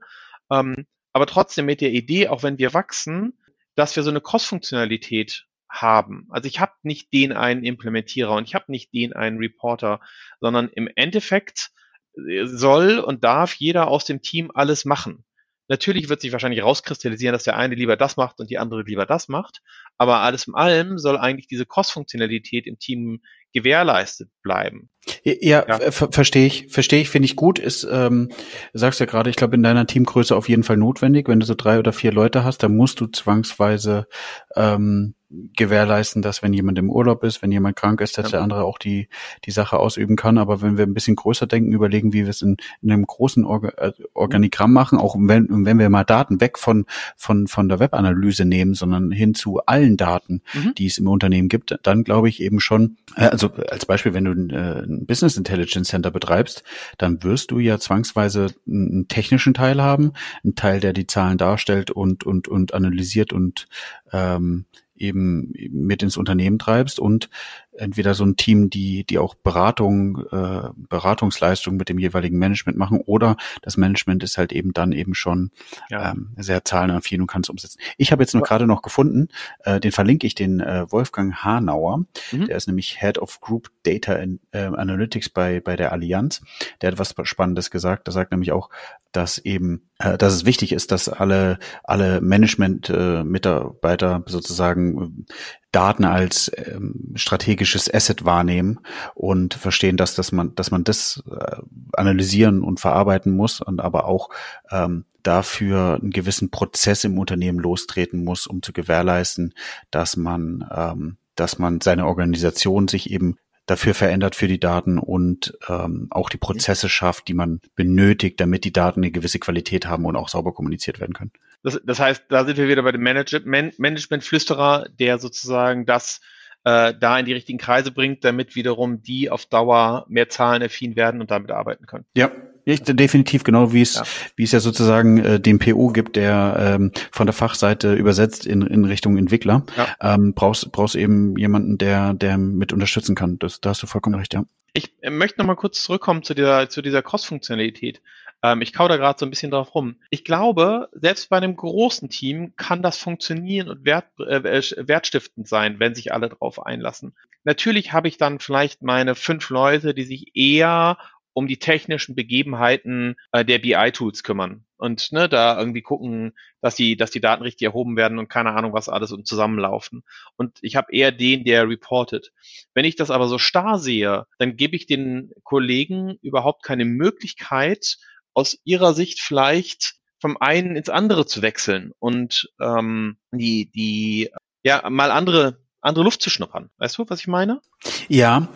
Ähm, 0.52 0.86
aber 1.14 1.26
trotzdem 1.26 1.66
mit 1.66 1.82
der 1.82 1.92
Idee, 1.92 2.28
auch 2.28 2.44
wenn 2.44 2.58
wir 2.58 2.74
wachsen, 2.74 3.40
dass 3.76 3.96
wir 3.96 4.04
so 4.04 4.10
eine 4.10 4.22
Cross-Funktionalität 4.22 5.46
haben. 5.70 6.28
Also 6.30 6.48
ich 6.48 6.60
habe 6.60 6.74
nicht 6.84 7.12
den 7.14 7.34
einen 7.34 7.64
Implementierer 7.64 8.34
und 8.34 8.48
ich 8.48 8.56
habe 8.56 8.72
nicht 8.72 8.94
den 8.94 9.14
einen 9.14 9.38
Reporter, 9.38 10.00
sondern 10.40 10.70
im 10.70 10.90
Endeffekt 10.96 11.72
äh, 12.16 12.46
soll 12.46 13.00
und 13.00 13.24
darf 13.24 13.54
jeder 13.56 13.88
aus 13.88 14.06
dem 14.06 14.22
Team 14.22 14.52
alles 14.54 14.86
machen. 14.86 15.26
Natürlich 15.68 16.10
wird 16.10 16.22
sich 16.22 16.32
wahrscheinlich 16.32 16.64
rauskristallisieren, 16.64 17.34
dass 17.34 17.44
der 17.44 17.58
eine 17.58 17.76
lieber 17.76 17.98
das 17.98 18.18
macht 18.18 18.40
und 18.40 18.50
die 18.50 18.58
andere 18.58 18.84
lieber 18.84 19.06
das 19.06 19.28
macht. 19.28 19.62
Aber 19.98 20.20
alles 20.20 20.48
in 20.48 20.56
allem 20.56 20.98
soll 20.98 21.18
eigentlich 21.18 21.48
diese 21.48 21.66
Cross-Funktionalität 21.66 22.68
im 22.68 22.80
Team 22.80 23.22
gewährleistet 23.54 24.30
bleiben. 24.44 24.90
Ja, 25.24 25.66
ja. 25.68 25.92
Ver 25.92 26.12
verstehe 26.12 26.46
ich, 26.46 26.68
verstehe 26.70 27.02
ich, 27.02 27.10
finde 27.10 27.26
ich 27.26 27.36
gut. 27.36 27.60
Ist, 27.60 27.88
ähm, 27.90 28.30
sagst 28.74 29.00
ja 29.00 29.06
gerade, 29.06 29.30
ich 29.30 29.36
glaube, 29.36 29.56
in 29.56 29.64
deiner 29.64 29.88
Teamgröße 29.88 30.36
auf 30.36 30.50
jeden 30.50 30.64
Fall 30.64 30.78
notwendig. 30.78 31.28
Wenn 31.28 31.40
du 31.40 31.46
so 31.46 31.56
drei 31.56 31.80
oder 31.80 31.94
vier 31.94 32.12
Leute 32.12 32.44
hast, 32.44 32.60
dann 32.60 32.76
musst 32.76 33.00
du 33.00 33.08
zwangsweise 33.08 34.08
ähm, 34.56 35.16
gewährleisten, 35.30 36.22
dass 36.22 36.42
wenn 36.42 36.54
jemand 36.54 36.80
im 36.80 36.90
Urlaub 36.90 37.24
ist, 37.24 37.42
wenn 37.42 37.52
jemand 37.52 37.76
krank 37.76 38.00
ist, 38.00 38.18
dass 38.18 38.28
ja. 38.28 38.38
der 38.38 38.42
andere 38.44 38.64
auch 38.64 38.78
die, 38.78 39.10
die 39.44 39.52
Sache 39.52 39.78
ausüben 39.78 40.16
kann. 40.16 40.38
Aber 40.38 40.62
wenn 40.62 40.78
wir 40.78 40.86
ein 40.86 40.94
bisschen 40.94 41.18
größer 41.18 41.48
denken, 41.48 41.74
überlegen, 41.74 42.14
wie 42.14 42.24
wir 42.24 42.30
es 42.30 42.42
in, 42.42 42.56
in 42.82 42.92
einem 42.92 43.06
großen 43.06 43.44
Orga, 43.44 43.70
äh, 43.78 43.92
Organigramm 44.14 44.72
machen, 44.72 44.98
auch 44.98 45.18
wenn, 45.20 45.66
wenn 45.66 45.80
wir 45.80 45.90
mal 45.90 46.06
Daten 46.06 46.40
weg 46.40 46.58
von, 46.58 46.86
von, 47.18 47.48
von 47.48 47.68
der 47.68 47.80
Webanalyse 47.80 48.46
nehmen, 48.46 48.74
sondern 48.74 49.12
hin 49.12 49.34
zu 49.34 49.60
allen 49.66 49.98
Daten, 49.98 50.42
mhm. 50.54 50.74
die 50.76 50.86
es 50.86 50.98
im 50.98 51.08
Unternehmen 51.08 51.50
gibt, 51.50 51.78
dann 51.84 52.06
glaube 52.06 52.30
ich 52.30 52.42
eben 52.42 52.62
schon, 52.62 52.98
äh, 53.18 53.26
also 53.26 53.52
als 53.70 53.86
Beispiel, 53.86 54.14
wenn 54.14 54.26
du 54.26 54.56
äh, 54.56 54.84
ein 54.84 55.06
Business 55.06 55.36
Intelligence 55.36 55.90
Center 55.90 56.12
betreibst, 56.12 56.64
dann 56.98 57.22
wirst 57.24 57.52
du 57.52 57.60
ja 57.60 57.80
zwangsweise 57.80 58.48
einen 58.66 59.10
technischen 59.10 59.54
Teil 59.54 59.82
haben, 59.82 60.14
einen 60.46 60.56
Teil, 60.56 60.80
der 60.80 60.94
die 60.94 61.08
Zahlen 61.08 61.38
darstellt 61.38 61.92
und, 61.92 62.26
und, 62.26 62.48
und 62.48 62.74
analysiert 62.74 63.34
und 63.34 63.68
ähm, 64.14 64.66
eben 64.98 65.54
mit 65.72 66.04
ins 66.04 66.18
Unternehmen 66.18 66.60
treibst 66.60 67.00
und 67.00 67.30
entweder 67.78 68.14
so 68.14 68.26
ein 68.26 68.36
Team, 68.36 68.70
die, 68.70 69.04
die 69.04 69.20
auch 69.20 69.36
Beratung, 69.36 70.26
äh, 70.32 70.70
Beratungsleistung 70.76 71.78
mit 71.78 71.90
dem 71.90 72.00
jeweiligen 72.00 72.38
Management 72.38 72.78
machen 72.78 73.02
oder 73.06 73.38
das 73.62 73.78
Management 73.78 74.24
ist 74.24 74.38
halt 74.38 74.52
eben 74.52 74.74
dann 74.74 74.92
eben 74.92 75.14
schon 75.14 75.52
ja. 75.90 76.12
ähm, 76.12 76.34
sehr 76.38 76.66
zahlenaffin 76.66 77.22
und 77.22 77.28
kann 77.28 77.42
es 77.42 77.50
umsetzen. 77.50 77.80
Ich 77.98 78.12
habe 78.12 78.24
jetzt 78.24 78.34
nur 78.34 78.44
gerade 78.44 78.68
noch 78.68 78.82
gefunden, 78.82 79.30
äh, 79.64 79.80
den 79.80 79.92
verlinke 79.92 80.28
ich 80.28 80.36
den 80.36 80.60
äh, 80.60 80.92
Wolfgang 80.92 81.44
Hanauer, 81.44 82.06
mhm. 82.32 82.48
der 82.48 82.58
ist 82.58 82.68
nämlich 82.68 83.00
Head 83.00 83.20
of 83.20 83.42
Group 83.42 83.70
Data 83.84 84.14
in, 84.14 84.40
äh, 84.52 84.64
Analytics 84.64 85.30
bei, 85.30 85.60
bei 85.60 85.76
der 85.76 85.92
Allianz. 85.92 86.42
Der 86.82 86.92
hat 86.92 87.00
was 87.00 87.16
Spannendes 87.24 87.72
gesagt. 87.72 88.08
Der 88.08 88.14
sagt 88.14 88.32
nämlich 88.32 88.52
auch, 88.52 88.70
dass 89.12 89.38
eben, 89.40 89.90
dass 90.00 90.34
es 90.34 90.46
wichtig 90.46 90.74
ist, 90.74 90.92
dass 90.92 91.10
alle, 91.10 91.58
alle 91.84 92.22
Management-Mitarbeiter 92.22 94.24
äh, 94.26 94.30
sozusagen 94.30 95.26
Daten 95.72 96.06
als 96.06 96.52
ähm, 96.56 97.14
strategisches 97.16 97.92
Asset 97.92 98.24
wahrnehmen 98.24 98.80
und 99.16 99.56
verstehen, 99.56 99.98
dass, 99.98 100.14
dass 100.14 100.32
man, 100.32 100.54
dass 100.56 100.70
man 100.70 100.84
das 100.84 101.24
äh, 101.30 101.58
analysieren 101.94 102.62
und 102.62 102.80
verarbeiten 102.80 103.36
muss 103.36 103.60
und 103.60 103.80
aber 103.80 104.06
auch 104.06 104.30
ähm, 104.72 105.06
dafür 105.24 106.00
einen 106.02 106.12
gewissen 106.12 106.52
Prozess 106.52 107.04
im 107.04 107.18
Unternehmen 107.18 107.60
lostreten 107.60 108.24
muss, 108.24 108.48
um 108.48 108.62
zu 108.62 108.74
gewährleisten, 108.74 109.54
dass 109.92 110.16
man, 110.16 110.68
ähm, 110.74 111.18
dass 111.36 111.60
man 111.60 111.82
seine 111.82 112.06
Organisation 112.06 112.88
sich 112.88 113.10
eben 113.10 113.38
dafür 113.68 113.94
verändert 113.94 114.36
für 114.36 114.48
die 114.48 114.60
Daten 114.60 114.98
und 114.98 115.56
ähm, 115.70 116.08
auch 116.10 116.30
die 116.30 116.38
Prozesse 116.38 116.90
schafft, 116.90 117.28
die 117.28 117.34
man 117.34 117.60
benötigt, 117.76 118.40
damit 118.40 118.64
die 118.64 118.74
Daten 118.74 119.02
eine 119.02 119.12
gewisse 119.12 119.40
Qualität 119.40 119.86
haben 119.86 120.06
und 120.06 120.16
auch 120.16 120.30
sauber 120.30 120.54
kommuniziert 120.54 121.00
werden 121.00 121.14
können. 121.14 121.32
Das, 121.64 121.80
das 121.84 122.00
heißt, 122.00 122.24
da 122.30 122.46
sind 122.46 122.58
wir 122.58 122.70
wieder 122.70 122.82
bei 122.82 122.94
dem 122.94 123.02
Management, 123.02 123.78
Management-Flüsterer, 123.78 124.88
der 125.00 125.20
sozusagen 125.20 125.86
das 125.86 126.22
äh, 126.64 126.94
da 127.00 127.20
in 127.20 127.26
die 127.26 127.34
richtigen 127.34 127.60
Kreise 127.60 127.92
bringt, 127.92 128.24
damit 128.24 128.56
wiederum 128.56 129.04
die 129.04 129.30
auf 129.30 129.46
Dauer 129.46 130.06
mehr 130.08 130.30
Zahlen 130.30 130.64
affin 130.64 130.96
werden 130.96 131.20
und 131.20 131.30
damit 131.30 131.52
arbeiten 131.52 131.86
können. 131.86 132.06
Ja, 132.16 132.32
ja, 132.68 132.76
definitiv, 132.94 133.46
genau 133.46 133.72
wie 133.72 133.82
es, 133.82 133.96
ja. 133.96 134.04
wie 134.36 134.44
es 134.44 134.52
ja 134.52 134.60
sozusagen 134.60 135.18
äh, 135.20 135.40
den 135.40 135.58
PO 135.58 135.88
gibt, 135.90 136.18
der 136.18 136.58
ähm, 136.60 136.92
von 137.12 137.26
der 137.26 137.34
Fachseite 137.34 137.94
übersetzt 137.94 138.46
in, 138.46 138.62
in 138.62 138.84
Richtung 138.84 139.18
Entwickler, 139.18 139.64
ja. 139.78 139.88
ähm, 140.02 140.34
brauchst, 140.34 140.72
brauchst 140.74 140.96
eben 140.96 141.38
jemanden, 141.38 141.78
der, 141.78 142.14
der 142.14 142.38
mit 142.38 142.74
unterstützen 142.74 143.16
kann. 143.16 143.40
Das, 143.40 143.62
da 143.62 143.70
hast 143.70 143.84
du 143.84 143.88
vollkommen 143.88 144.16
recht, 144.16 144.34
ja. 144.34 144.44
Ich 144.74 144.94
äh, 145.02 145.10
möchte 145.10 145.40
nochmal 145.40 145.56
kurz 145.56 145.82
zurückkommen 145.82 146.24
zu 146.24 146.34
dieser, 146.34 146.68
zu 146.68 146.82
dieser 146.82 147.02
Cross-Funktionalität. 147.02 148.02
Ähm, 148.44 148.62
ich 148.62 148.74
kau 148.74 148.90
da 148.90 148.98
gerade 148.98 149.18
so 149.18 149.26
ein 149.26 149.30
bisschen 149.30 149.52
drauf 149.52 149.74
rum. 149.74 149.96
Ich 150.10 150.26
glaube, 150.26 150.90
selbst 150.92 151.30
bei 151.30 151.38
einem 151.38 151.56
großen 151.56 152.10
Team 152.10 152.54
kann 152.58 152.82
das 152.82 152.98
funktionieren 152.98 153.70
und 153.70 153.86
wert, 153.86 154.08
äh, 154.20 154.44
wertstiftend 154.44 155.48
sein, 155.48 155.80
wenn 155.80 155.96
sich 155.96 156.14
alle 156.14 156.28
drauf 156.28 156.66
einlassen. 156.66 157.16
Natürlich 157.46 157.94
habe 157.94 158.10
ich 158.10 158.18
dann 158.18 158.40
vielleicht 158.40 158.84
meine 158.84 159.16
fünf 159.16 159.50
Leute, 159.50 159.94
die 159.94 160.04
sich 160.04 160.36
eher 160.36 160.98
um 161.38 161.48
die 161.48 161.60
technischen 161.60 162.16
Begebenheiten 162.16 163.14
äh, 163.32 163.46
der 163.46 163.60
BI-Tools 163.60 164.24
kümmern 164.24 164.66
und 164.76 165.12
ne, 165.12 165.30
da 165.30 165.60
irgendwie 165.60 165.84
gucken, 165.84 166.34
dass 166.62 166.74
die, 166.74 166.98
dass 166.98 167.12
die 167.12 167.22
Daten 167.22 167.44
richtig 167.44 167.64
erhoben 167.64 167.96
werden 167.96 168.18
und 168.18 168.28
keine 168.28 168.54
Ahnung 168.54 168.74
was 168.74 168.90
alles 168.90 169.12
und 169.12 169.28
zusammenlaufen. 169.28 170.04
Und 170.36 170.58
ich 170.62 170.76
habe 170.76 170.92
eher 170.92 171.12
den, 171.12 171.44
der 171.44 171.70
reportet. 171.70 172.32
Wenn 172.74 172.86
ich 172.86 172.96
das 172.96 173.12
aber 173.12 173.28
so 173.28 173.38
starr 173.38 173.78
sehe, 173.78 174.26
dann 174.40 174.56
gebe 174.56 174.76
ich 174.76 174.88
den 174.88 175.32
Kollegen 175.44 176.18
überhaupt 176.24 176.64
keine 176.64 176.86
Möglichkeit, 176.86 177.98
aus 178.34 178.58
ihrer 178.64 178.96
Sicht 178.96 179.22
vielleicht 179.22 179.94
vom 180.20 180.38
einen 180.38 180.76
ins 180.76 180.90
andere 180.90 181.28
zu 181.28 181.44
wechseln 181.44 181.92
und 182.00 182.50
ähm, 182.60 183.18
die, 183.32 183.70
die, 183.70 184.32
ja, 184.64 184.90
mal 184.90 185.12
andere 185.12 185.60
andere 185.82 186.04
Luft 186.04 186.24
zu 186.24 186.32
schnuppern. 186.32 186.72
Weißt 186.80 186.98
du, 186.98 187.06
was 187.08 187.20
ich 187.20 187.28
meine? 187.28 187.62
Ja, 188.10 188.48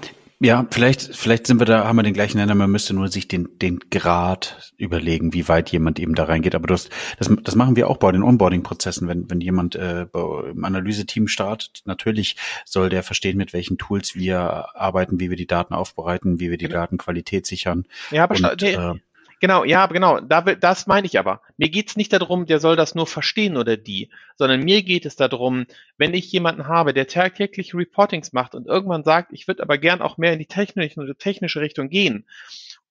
ja, 0.41 0.65
vielleicht, 0.71 1.15
vielleicht 1.15 1.45
sind 1.45 1.59
wir 1.59 1.65
da, 1.65 1.85
haben 1.85 1.97
wir 1.97 2.03
den 2.03 2.15
gleichen 2.15 2.37
Nenner, 2.37 2.55
man 2.55 2.71
müsste 2.71 2.95
nur 2.95 3.09
sich 3.09 3.27
den, 3.27 3.47
den 3.59 3.79
Grad 3.91 4.73
überlegen, 4.75 5.33
wie 5.33 5.47
weit 5.47 5.71
jemand 5.71 5.99
eben 5.99 6.15
da 6.15 6.23
reingeht. 6.23 6.55
Aber 6.55 6.65
das, 6.67 6.89
das, 7.19 7.29
das 7.43 7.55
machen 7.55 7.75
wir 7.75 7.87
auch 7.87 7.97
bei 7.97 8.11
den 8.11 8.23
Onboarding-Prozessen, 8.23 9.07
wenn, 9.07 9.29
wenn 9.29 9.39
jemand 9.39 9.75
äh, 9.75 10.07
im 10.13 10.65
Analyse-Team 10.65 11.27
startet. 11.27 11.83
Natürlich 11.85 12.37
soll 12.65 12.89
der 12.89 13.03
verstehen, 13.03 13.37
mit 13.37 13.53
welchen 13.53 13.77
Tools 13.77 14.15
wir 14.15 14.41
arbeiten, 14.75 15.19
wie 15.19 15.29
wir 15.29 15.37
die 15.37 15.45
Daten 15.45 15.75
aufbereiten, 15.75 16.39
wie 16.39 16.49
wir 16.49 16.57
die 16.57 16.65
genau. 16.65 16.79
Datenqualität 16.79 17.45
sichern. 17.45 17.85
Ja, 18.09 18.23
aber 18.23 18.35
und, 18.35 18.63
äh, 18.63 18.93
Genau, 19.41 19.63
ja, 19.63 19.87
genau. 19.87 20.19
Da, 20.19 20.41
das 20.41 20.85
meine 20.85 21.07
ich 21.07 21.17
aber. 21.17 21.41
Mir 21.57 21.69
geht's 21.69 21.95
nicht 21.95 22.13
darum, 22.13 22.45
der 22.45 22.59
soll 22.59 22.75
das 22.75 22.93
nur 22.93 23.07
verstehen 23.07 23.57
oder 23.57 23.75
die, 23.75 24.11
sondern 24.37 24.61
mir 24.61 24.83
geht 24.83 25.03
es 25.07 25.15
darum, 25.15 25.65
wenn 25.97 26.13
ich 26.13 26.31
jemanden 26.31 26.67
habe, 26.67 26.93
der 26.93 27.07
tagtäglich 27.07 27.73
Reportings 27.73 28.33
macht 28.33 28.53
und 28.53 28.67
irgendwann 28.67 29.03
sagt, 29.03 29.33
ich 29.33 29.47
würde 29.47 29.63
aber 29.63 29.79
gern 29.79 30.03
auch 30.03 30.19
mehr 30.19 30.33
in 30.33 30.39
die 30.39 30.45
technische, 30.45 31.15
technische 31.17 31.59
Richtung 31.59 31.89
gehen 31.89 32.27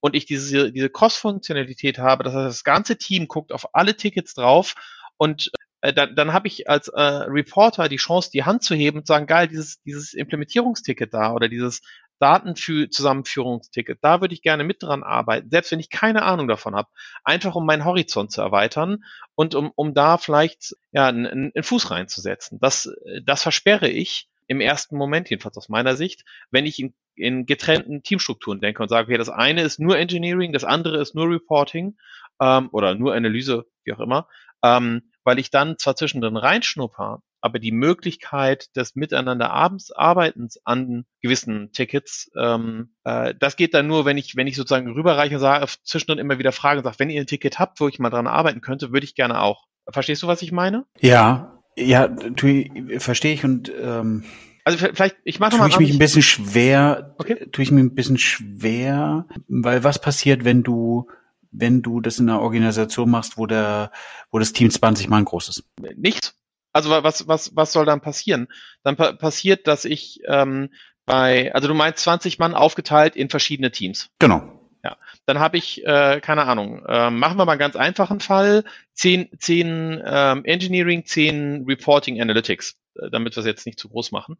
und 0.00 0.16
ich 0.16 0.26
diese, 0.26 0.72
diese 0.72 0.90
Cross-Funktionalität 0.90 1.98
habe, 1.98 2.24
dass 2.24 2.34
das 2.34 2.64
ganze 2.64 2.98
Team 2.98 3.28
guckt 3.28 3.52
auf 3.52 3.72
alle 3.76 3.96
Tickets 3.96 4.34
drauf 4.34 4.74
und 5.18 5.52
äh, 5.82 5.92
dann, 5.92 6.16
dann 6.16 6.32
habe 6.32 6.48
ich 6.48 6.68
als 6.68 6.88
äh, 6.88 7.00
Reporter 7.00 7.88
die 7.88 7.96
Chance, 7.96 8.30
die 8.32 8.42
Hand 8.42 8.64
zu 8.64 8.74
heben 8.74 8.98
und 8.98 9.06
zu 9.06 9.12
sagen, 9.12 9.26
geil, 9.26 9.46
dieses, 9.46 9.80
dieses 9.82 10.14
Implementierungsticket 10.14 11.14
da 11.14 11.32
oder 11.32 11.48
dieses 11.48 11.80
Datenzusammenführungsticket, 12.20 13.98
da 14.02 14.20
würde 14.20 14.34
ich 14.34 14.42
gerne 14.42 14.62
mit 14.62 14.82
dran 14.82 15.02
arbeiten, 15.02 15.50
selbst 15.50 15.72
wenn 15.72 15.80
ich 15.80 15.90
keine 15.90 16.22
Ahnung 16.22 16.48
davon 16.48 16.76
habe, 16.76 16.88
einfach 17.24 17.54
um 17.54 17.66
meinen 17.66 17.84
Horizont 17.84 18.30
zu 18.30 18.42
erweitern 18.42 19.04
und 19.34 19.54
um, 19.54 19.72
um 19.74 19.94
da 19.94 20.18
vielleicht 20.18 20.76
ja, 20.92 21.08
einen, 21.08 21.52
einen 21.54 21.62
Fuß 21.62 21.90
reinzusetzen. 21.90 22.58
Das, 22.60 22.92
das 23.24 23.42
versperre 23.42 23.88
ich 23.88 24.28
im 24.46 24.60
ersten 24.60 24.96
Moment, 24.96 25.30
jedenfalls 25.30 25.56
aus 25.56 25.68
meiner 25.68 25.96
Sicht, 25.96 26.24
wenn 26.50 26.66
ich 26.66 26.78
in, 26.78 26.94
in 27.14 27.46
getrennten 27.46 28.02
Teamstrukturen 28.02 28.60
denke 28.60 28.82
und 28.82 28.88
sage, 28.88 29.06
okay, 29.06 29.18
das 29.18 29.28
eine 29.28 29.62
ist 29.62 29.78
nur 29.78 29.96
Engineering, 29.96 30.52
das 30.52 30.64
andere 30.64 31.00
ist 31.00 31.14
nur 31.14 31.28
Reporting 31.28 31.96
ähm, 32.40 32.68
oder 32.72 32.94
nur 32.94 33.14
Analyse, 33.14 33.66
wie 33.84 33.92
auch 33.92 34.00
immer, 34.00 34.28
ähm, 34.62 35.10
weil 35.24 35.38
ich 35.38 35.50
dann 35.50 35.78
zwar 35.78 35.96
zwischendrin 35.96 36.36
reinschnupper, 36.36 37.22
aber 37.40 37.58
die 37.58 37.72
Möglichkeit 37.72 38.74
des 38.76 38.96
Miteinander 38.96 39.50
abends 39.50 39.90
Arbeitens 39.90 40.60
an 40.64 41.04
gewissen 41.22 41.72
Tickets, 41.72 42.30
ähm, 42.38 42.94
äh, 43.04 43.34
das 43.38 43.56
geht 43.56 43.74
dann 43.74 43.86
nur, 43.86 44.04
wenn 44.04 44.18
ich, 44.18 44.36
wenn 44.36 44.46
ich 44.46 44.56
sozusagen 44.56 44.90
rüberreiche 44.90 45.38
sage, 45.38 45.66
zwischendrin 45.84 46.18
immer 46.18 46.38
wieder 46.38 46.52
frage 46.52 46.78
und 46.78 46.84
sage, 46.84 46.98
wenn 46.98 47.10
ihr 47.10 47.20
ein 47.20 47.26
Ticket 47.26 47.58
habt, 47.58 47.80
wo 47.80 47.88
ich 47.88 47.98
mal 47.98 48.10
dran 48.10 48.26
arbeiten 48.26 48.60
könnte, 48.60 48.92
würde 48.92 49.04
ich 49.04 49.14
gerne 49.14 49.40
auch. 49.40 49.64
Verstehst 49.88 50.22
du, 50.22 50.26
was 50.26 50.42
ich 50.42 50.52
meine? 50.52 50.84
Ja, 51.00 51.58
ja, 51.76 52.08
tu, 52.08 52.64
verstehe 52.98 53.34
ich 53.34 53.44
und 53.44 53.72
ähm, 53.80 54.24
also 54.64 54.78
vielleicht, 54.78 55.16
ich 55.24 55.40
mache 55.40 55.56
mal. 55.56 55.70
Tue 55.70 55.82
ich 55.82 55.88
mich 55.88 55.96
ein 55.96 55.98
bisschen 55.98 56.22
schwer, 56.22 57.14
okay. 57.18 57.46
tue 57.50 57.62
ich 57.62 57.70
mir 57.70 57.80
ein 57.80 57.94
bisschen 57.94 58.18
schwer, 58.18 59.26
weil 59.48 59.82
was 59.82 60.00
passiert, 60.00 60.44
wenn 60.44 60.62
du 60.62 61.08
wenn 61.52 61.82
du 61.82 62.00
das 62.00 62.18
in 62.18 62.28
einer 62.28 62.40
Organisation 62.40 63.10
machst, 63.10 63.36
wo 63.36 63.46
der, 63.46 63.90
wo 64.30 64.38
das 64.38 64.52
Team 64.52 64.70
20 64.70 65.08
Mann 65.08 65.24
groß 65.24 65.48
ist? 65.48 65.64
Nichts. 65.96 66.39
Also 66.72 66.90
was, 66.90 67.26
was, 67.26 67.56
was 67.56 67.72
soll 67.72 67.84
dann 67.84 68.00
passieren? 68.00 68.48
Dann 68.82 68.96
pa 68.96 69.12
passiert, 69.12 69.66
dass 69.66 69.84
ich 69.84 70.20
ähm, 70.26 70.70
bei, 71.04 71.52
also 71.54 71.68
du 71.68 71.74
meinst 71.74 72.04
20 72.04 72.38
Mann 72.38 72.54
aufgeteilt 72.54 73.16
in 73.16 73.28
verschiedene 73.28 73.72
Teams. 73.72 74.10
Genau. 74.18 74.60
Ja, 74.82 74.96
dann 75.26 75.40
habe 75.40 75.58
ich, 75.58 75.84
äh, 75.84 76.20
keine 76.20 76.44
Ahnung, 76.44 76.82
äh, 76.86 77.10
machen 77.10 77.36
wir 77.36 77.44
mal 77.44 77.52
einen 77.52 77.58
ganz 77.58 77.76
einfachen 77.76 78.20
Fall, 78.20 78.64
zehn, 78.94 79.28
zehn 79.38 80.00
ähm, 80.04 80.44
Engineering, 80.44 81.04
zehn 81.04 81.66
Reporting 81.68 82.20
Analytics, 82.20 82.78
äh, 82.94 83.10
damit 83.10 83.36
wir 83.36 83.40
es 83.40 83.46
jetzt 83.46 83.66
nicht 83.66 83.78
zu 83.78 83.90
groß 83.90 84.10
machen. 84.10 84.38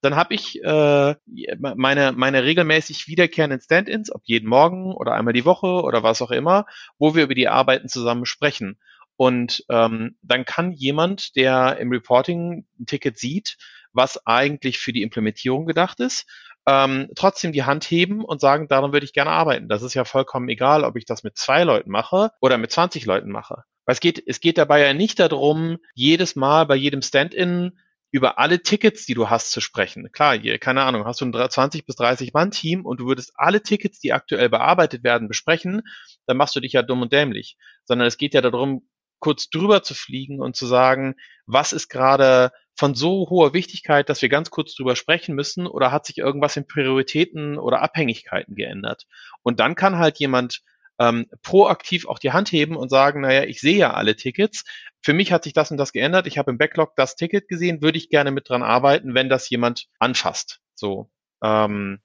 Dann 0.00 0.16
habe 0.16 0.32
ich 0.32 0.62
äh, 0.64 1.14
meine, 1.60 2.12
meine 2.12 2.42
regelmäßig 2.42 3.06
wiederkehrenden 3.06 3.60
Stand-ins, 3.60 4.10
ob 4.10 4.22
jeden 4.24 4.48
Morgen 4.48 4.94
oder 4.94 5.12
einmal 5.12 5.34
die 5.34 5.44
Woche 5.44 5.82
oder 5.82 6.02
was 6.02 6.22
auch 6.22 6.30
immer, 6.30 6.64
wo 6.98 7.14
wir 7.14 7.24
über 7.24 7.34
die 7.34 7.48
Arbeiten 7.48 7.88
zusammen 7.88 8.24
sprechen. 8.24 8.78
Und 9.22 9.64
ähm, 9.68 10.16
dann 10.22 10.44
kann 10.44 10.72
jemand, 10.72 11.36
der 11.36 11.78
im 11.78 11.92
Reporting 11.92 12.66
ein 12.80 12.86
Ticket 12.86 13.20
sieht, 13.20 13.56
was 13.92 14.26
eigentlich 14.26 14.80
für 14.80 14.92
die 14.92 15.02
Implementierung 15.02 15.64
gedacht 15.64 16.00
ist, 16.00 16.26
ähm, 16.66 17.08
trotzdem 17.14 17.52
die 17.52 17.62
Hand 17.62 17.84
heben 17.84 18.24
und 18.24 18.40
sagen, 18.40 18.66
daran 18.66 18.92
würde 18.92 19.06
ich 19.06 19.12
gerne 19.12 19.30
arbeiten. 19.30 19.68
Das 19.68 19.82
ist 19.82 19.94
ja 19.94 20.04
vollkommen 20.04 20.48
egal, 20.48 20.82
ob 20.82 20.96
ich 20.96 21.04
das 21.04 21.22
mit 21.22 21.38
zwei 21.38 21.62
Leuten 21.62 21.92
mache 21.92 22.32
oder 22.40 22.58
mit 22.58 22.72
20 22.72 23.06
Leuten 23.06 23.30
mache. 23.30 23.62
Weil 23.84 23.92
es 23.92 24.00
geht, 24.00 24.20
es 24.26 24.40
geht 24.40 24.58
dabei 24.58 24.84
ja 24.84 24.92
nicht 24.92 25.20
darum, 25.20 25.78
jedes 25.94 26.34
Mal 26.34 26.66
bei 26.66 26.74
jedem 26.74 27.00
Stand-in 27.00 27.78
über 28.10 28.40
alle 28.40 28.60
Tickets, 28.60 29.06
die 29.06 29.14
du 29.14 29.30
hast, 29.30 29.52
zu 29.52 29.60
sprechen. 29.60 30.10
Klar, 30.10 30.36
hier, 30.36 30.58
keine 30.58 30.82
Ahnung, 30.82 31.04
hast 31.04 31.20
du 31.20 31.26
ein 31.26 31.32
20 31.32 31.86
bis 31.86 31.94
30 31.94 32.32
Mann 32.32 32.50
Team 32.50 32.84
und 32.84 32.98
du 32.98 33.06
würdest 33.06 33.34
alle 33.36 33.62
Tickets, 33.62 34.00
die 34.00 34.12
aktuell 34.12 34.48
bearbeitet 34.48 35.04
werden, 35.04 35.28
besprechen, 35.28 35.82
dann 36.26 36.36
machst 36.36 36.56
du 36.56 36.60
dich 36.60 36.72
ja 36.72 36.82
dumm 36.82 37.02
und 37.02 37.12
dämlich. 37.12 37.56
Sondern 37.84 38.08
es 38.08 38.18
geht 38.18 38.34
ja 38.34 38.40
darum, 38.40 38.82
kurz 39.22 39.48
drüber 39.48 39.84
zu 39.84 39.94
fliegen 39.94 40.40
und 40.40 40.56
zu 40.56 40.66
sagen, 40.66 41.14
was 41.46 41.72
ist 41.72 41.88
gerade 41.88 42.50
von 42.74 42.94
so 42.96 43.30
hoher 43.30 43.54
Wichtigkeit, 43.54 44.08
dass 44.08 44.20
wir 44.20 44.28
ganz 44.28 44.50
kurz 44.50 44.74
drüber 44.74 44.96
sprechen 44.96 45.36
müssen 45.36 45.68
oder 45.68 45.92
hat 45.92 46.06
sich 46.06 46.18
irgendwas 46.18 46.56
in 46.56 46.66
Prioritäten 46.66 47.56
oder 47.56 47.82
Abhängigkeiten 47.82 48.56
geändert? 48.56 49.06
Und 49.42 49.60
dann 49.60 49.76
kann 49.76 49.98
halt 49.98 50.18
jemand 50.18 50.62
ähm, 50.98 51.26
proaktiv 51.42 52.08
auch 52.08 52.18
die 52.18 52.32
Hand 52.32 52.50
heben 52.50 52.74
und 52.74 52.88
sagen, 52.88 53.20
naja, 53.20 53.44
ich 53.44 53.60
sehe 53.60 53.76
ja 53.76 53.94
alle 53.94 54.16
Tickets. 54.16 54.64
Für 55.00 55.12
mich 55.12 55.32
hat 55.32 55.44
sich 55.44 55.52
das 55.52 55.70
und 55.70 55.76
das 55.76 55.92
geändert. 55.92 56.26
Ich 56.26 56.36
habe 56.36 56.50
im 56.50 56.58
Backlog 56.58 56.96
das 56.96 57.14
Ticket 57.14 57.46
gesehen, 57.46 57.80
würde 57.80 57.98
ich 57.98 58.08
gerne 58.08 58.32
mit 58.32 58.48
dran 58.48 58.64
arbeiten, 58.64 59.14
wenn 59.14 59.28
das 59.28 59.48
jemand 59.50 59.86
anfasst. 60.00 60.58
So. 60.74 61.10
Ähm, 61.44 62.00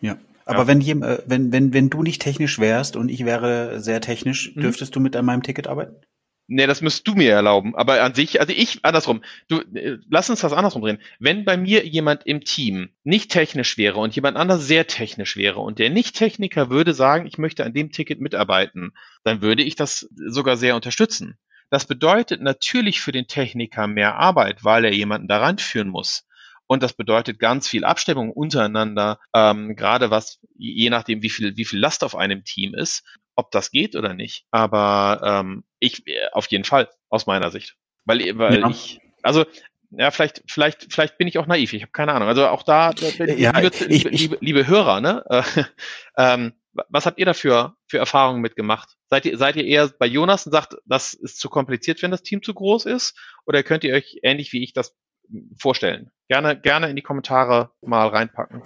ja. 0.00 0.16
Aber 0.46 0.60
ja. 0.60 0.66
wenn, 0.68 0.80
äh, 0.80 1.18
wenn, 1.26 1.52
wenn, 1.52 1.74
wenn 1.74 1.90
du 1.90 2.02
nicht 2.02 2.22
technisch 2.22 2.58
wärst 2.58 2.96
und 2.96 3.10
ich 3.10 3.26
wäre 3.26 3.80
sehr 3.80 4.00
technisch, 4.00 4.54
mhm. 4.54 4.62
dürftest 4.62 4.92
mhm. 4.92 4.94
du 4.94 5.00
mit 5.00 5.16
an 5.16 5.26
meinem 5.26 5.42
Ticket 5.42 5.66
arbeiten? 5.66 5.96
Nee, 6.46 6.66
das 6.66 6.82
müsst 6.82 7.08
du 7.08 7.14
mir 7.14 7.32
erlauben. 7.32 7.74
Aber 7.74 8.02
an 8.02 8.14
sich, 8.14 8.38
also 8.38 8.52
ich, 8.52 8.84
andersrum. 8.84 9.22
Du, 9.48 9.60
äh, 9.74 9.98
lass 10.10 10.28
uns 10.28 10.40
das 10.40 10.52
andersrum 10.52 10.82
drehen. 10.82 10.98
Wenn 11.18 11.44
bei 11.44 11.56
mir 11.56 11.86
jemand 11.86 12.26
im 12.26 12.42
Team 12.42 12.90
nicht 13.02 13.30
technisch 13.30 13.78
wäre 13.78 13.98
und 13.98 14.14
jemand 14.14 14.36
anders 14.36 14.66
sehr 14.66 14.86
technisch 14.86 15.36
wäre 15.36 15.60
und 15.60 15.78
der 15.78 15.88
Nicht-Techniker 15.88 16.68
würde 16.68 16.92
sagen, 16.92 17.26
ich 17.26 17.38
möchte 17.38 17.64
an 17.64 17.72
dem 17.72 17.92
Ticket 17.92 18.20
mitarbeiten, 18.20 18.92
dann 19.22 19.40
würde 19.40 19.62
ich 19.62 19.74
das 19.74 20.08
sogar 20.14 20.58
sehr 20.58 20.76
unterstützen. 20.76 21.38
Das 21.70 21.86
bedeutet 21.86 22.42
natürlich 22.42 23.00
für 23.00 23.12
den 23.12 23.26
Techniker 23.26 23.86
mehr 23.86 24.16
Arbeit, 24.16 24.64
weil 24.64 24.84
er 24.84 24.92
jemanden 24.92 25.28
daran 25.28 25.56
führen 25.56 25.88
muss. 25.88 26.26
Und 26.66 26.82
das 26.82 26.92
bedeutet 26.92 27.38
ganz 27.38 27.68
viel 27.68 27.84
Abstimmung 27.84 28.30
untereinander, 28.30 29.18
ähm, 29.34 29.76
gerade 29.76 30.10
was, 30.10 30.40
je 30.56 30.90
nachdem, 30.90 31.22
wie 31.22 31.30
viel, 31.30 31.56
wie 31.56 31.64
viel 31.64 31.78
Last 31.78 32.04
auf 32.04 32.16
einem 32.16 32.44
Team 32.44 32.74
ist 32.74 33.02
ob 33.36 33.50
das 33.50 33.70
geht 33.70 33.96
oder 33.96 34.14
nicht. 34.14 34.46
Aber 34.50 35.20
ähm, 35.24 35.64
ich 35.78 36.06
äh, 36.06 36.28
auf 36.32 36.46
jeden 36.48 36.64
Fall 36.64 36.88
aus 37.08 37.26
meiner 37.26 37.50
Sicht, 37.50 37.76
weil, 38.04 38.38
weil 38.38 38.60
ja. 38.60 38.68
ich 38.68 39.00
also 39.24 39.44
ja, 39.96 40.10
vielleicht, 40.10 40.42
vielleicht, 40.48 40.92
vielleicht 40.92 41.18
bin 41.18 41.28
ich 41.28 41.38
auch 41.38 41.46
naiv. 41.46 41.72
Ich 41.72 41.82
habe 41.82 41.92
keine 41.92 42.12
Ahnung. 42.12 42.28
Also 42.28 42.46
auch 42.48 42.62
da, 42.62 42.92
ja, 43.36 43.58
liebe, 43.58 43.76
ich, 43.88 44.04
liebe, 44.04 44.38
liebe, 44.40 44.66
Hörer, 44.66 45.00
ne? 45.00 45.24
ähm, 46.18 46.52
was 46.88 47.06
habt 47.06 47.18
ihr 47.18 47.26
dafür 47.26 47.76
für 47.86 47.98
Erfahrungen 47.98 48.40
mitgemacht? 48.40 48.96
Seid 49.08 49.26
ihr, 49.26 49.38
seid 49.38 49.56
ihr 49.56 49.64
eher 49.64 49.88
bei 49.96 50.06
Jonas 50.06 50.46
und 50.46 50.52
sagt, 50.52 50.76
das 50.84 51.14
ist 51.14 51.38
zu 51.38 51.48
kompliziert, 51.48 52.02
wenn 52.02 52.10
das 52.10 52.22
Team 52.22 52.42
zu 52.42 52.52
groß 52.52 52.86
ist? 52.86 53.16
Oder 53.46 53.62
könnt 53.62 53.84
ihr 53.84 53.94
euch 53.94 54.18
ähnlich 54.22 54.52
wie 54.52 54.64
ich 54.64 54.72
das 54.72 54.96
vorstellen? 55.56 56.10
Gerne, 56.28 56.60
gerne 56.60 56.90
in 56.90 56.96
die 56.96 57.02
Kommentare 57.02 57.70
mal 57.80 58.08
reinpacken. 58.08 58.62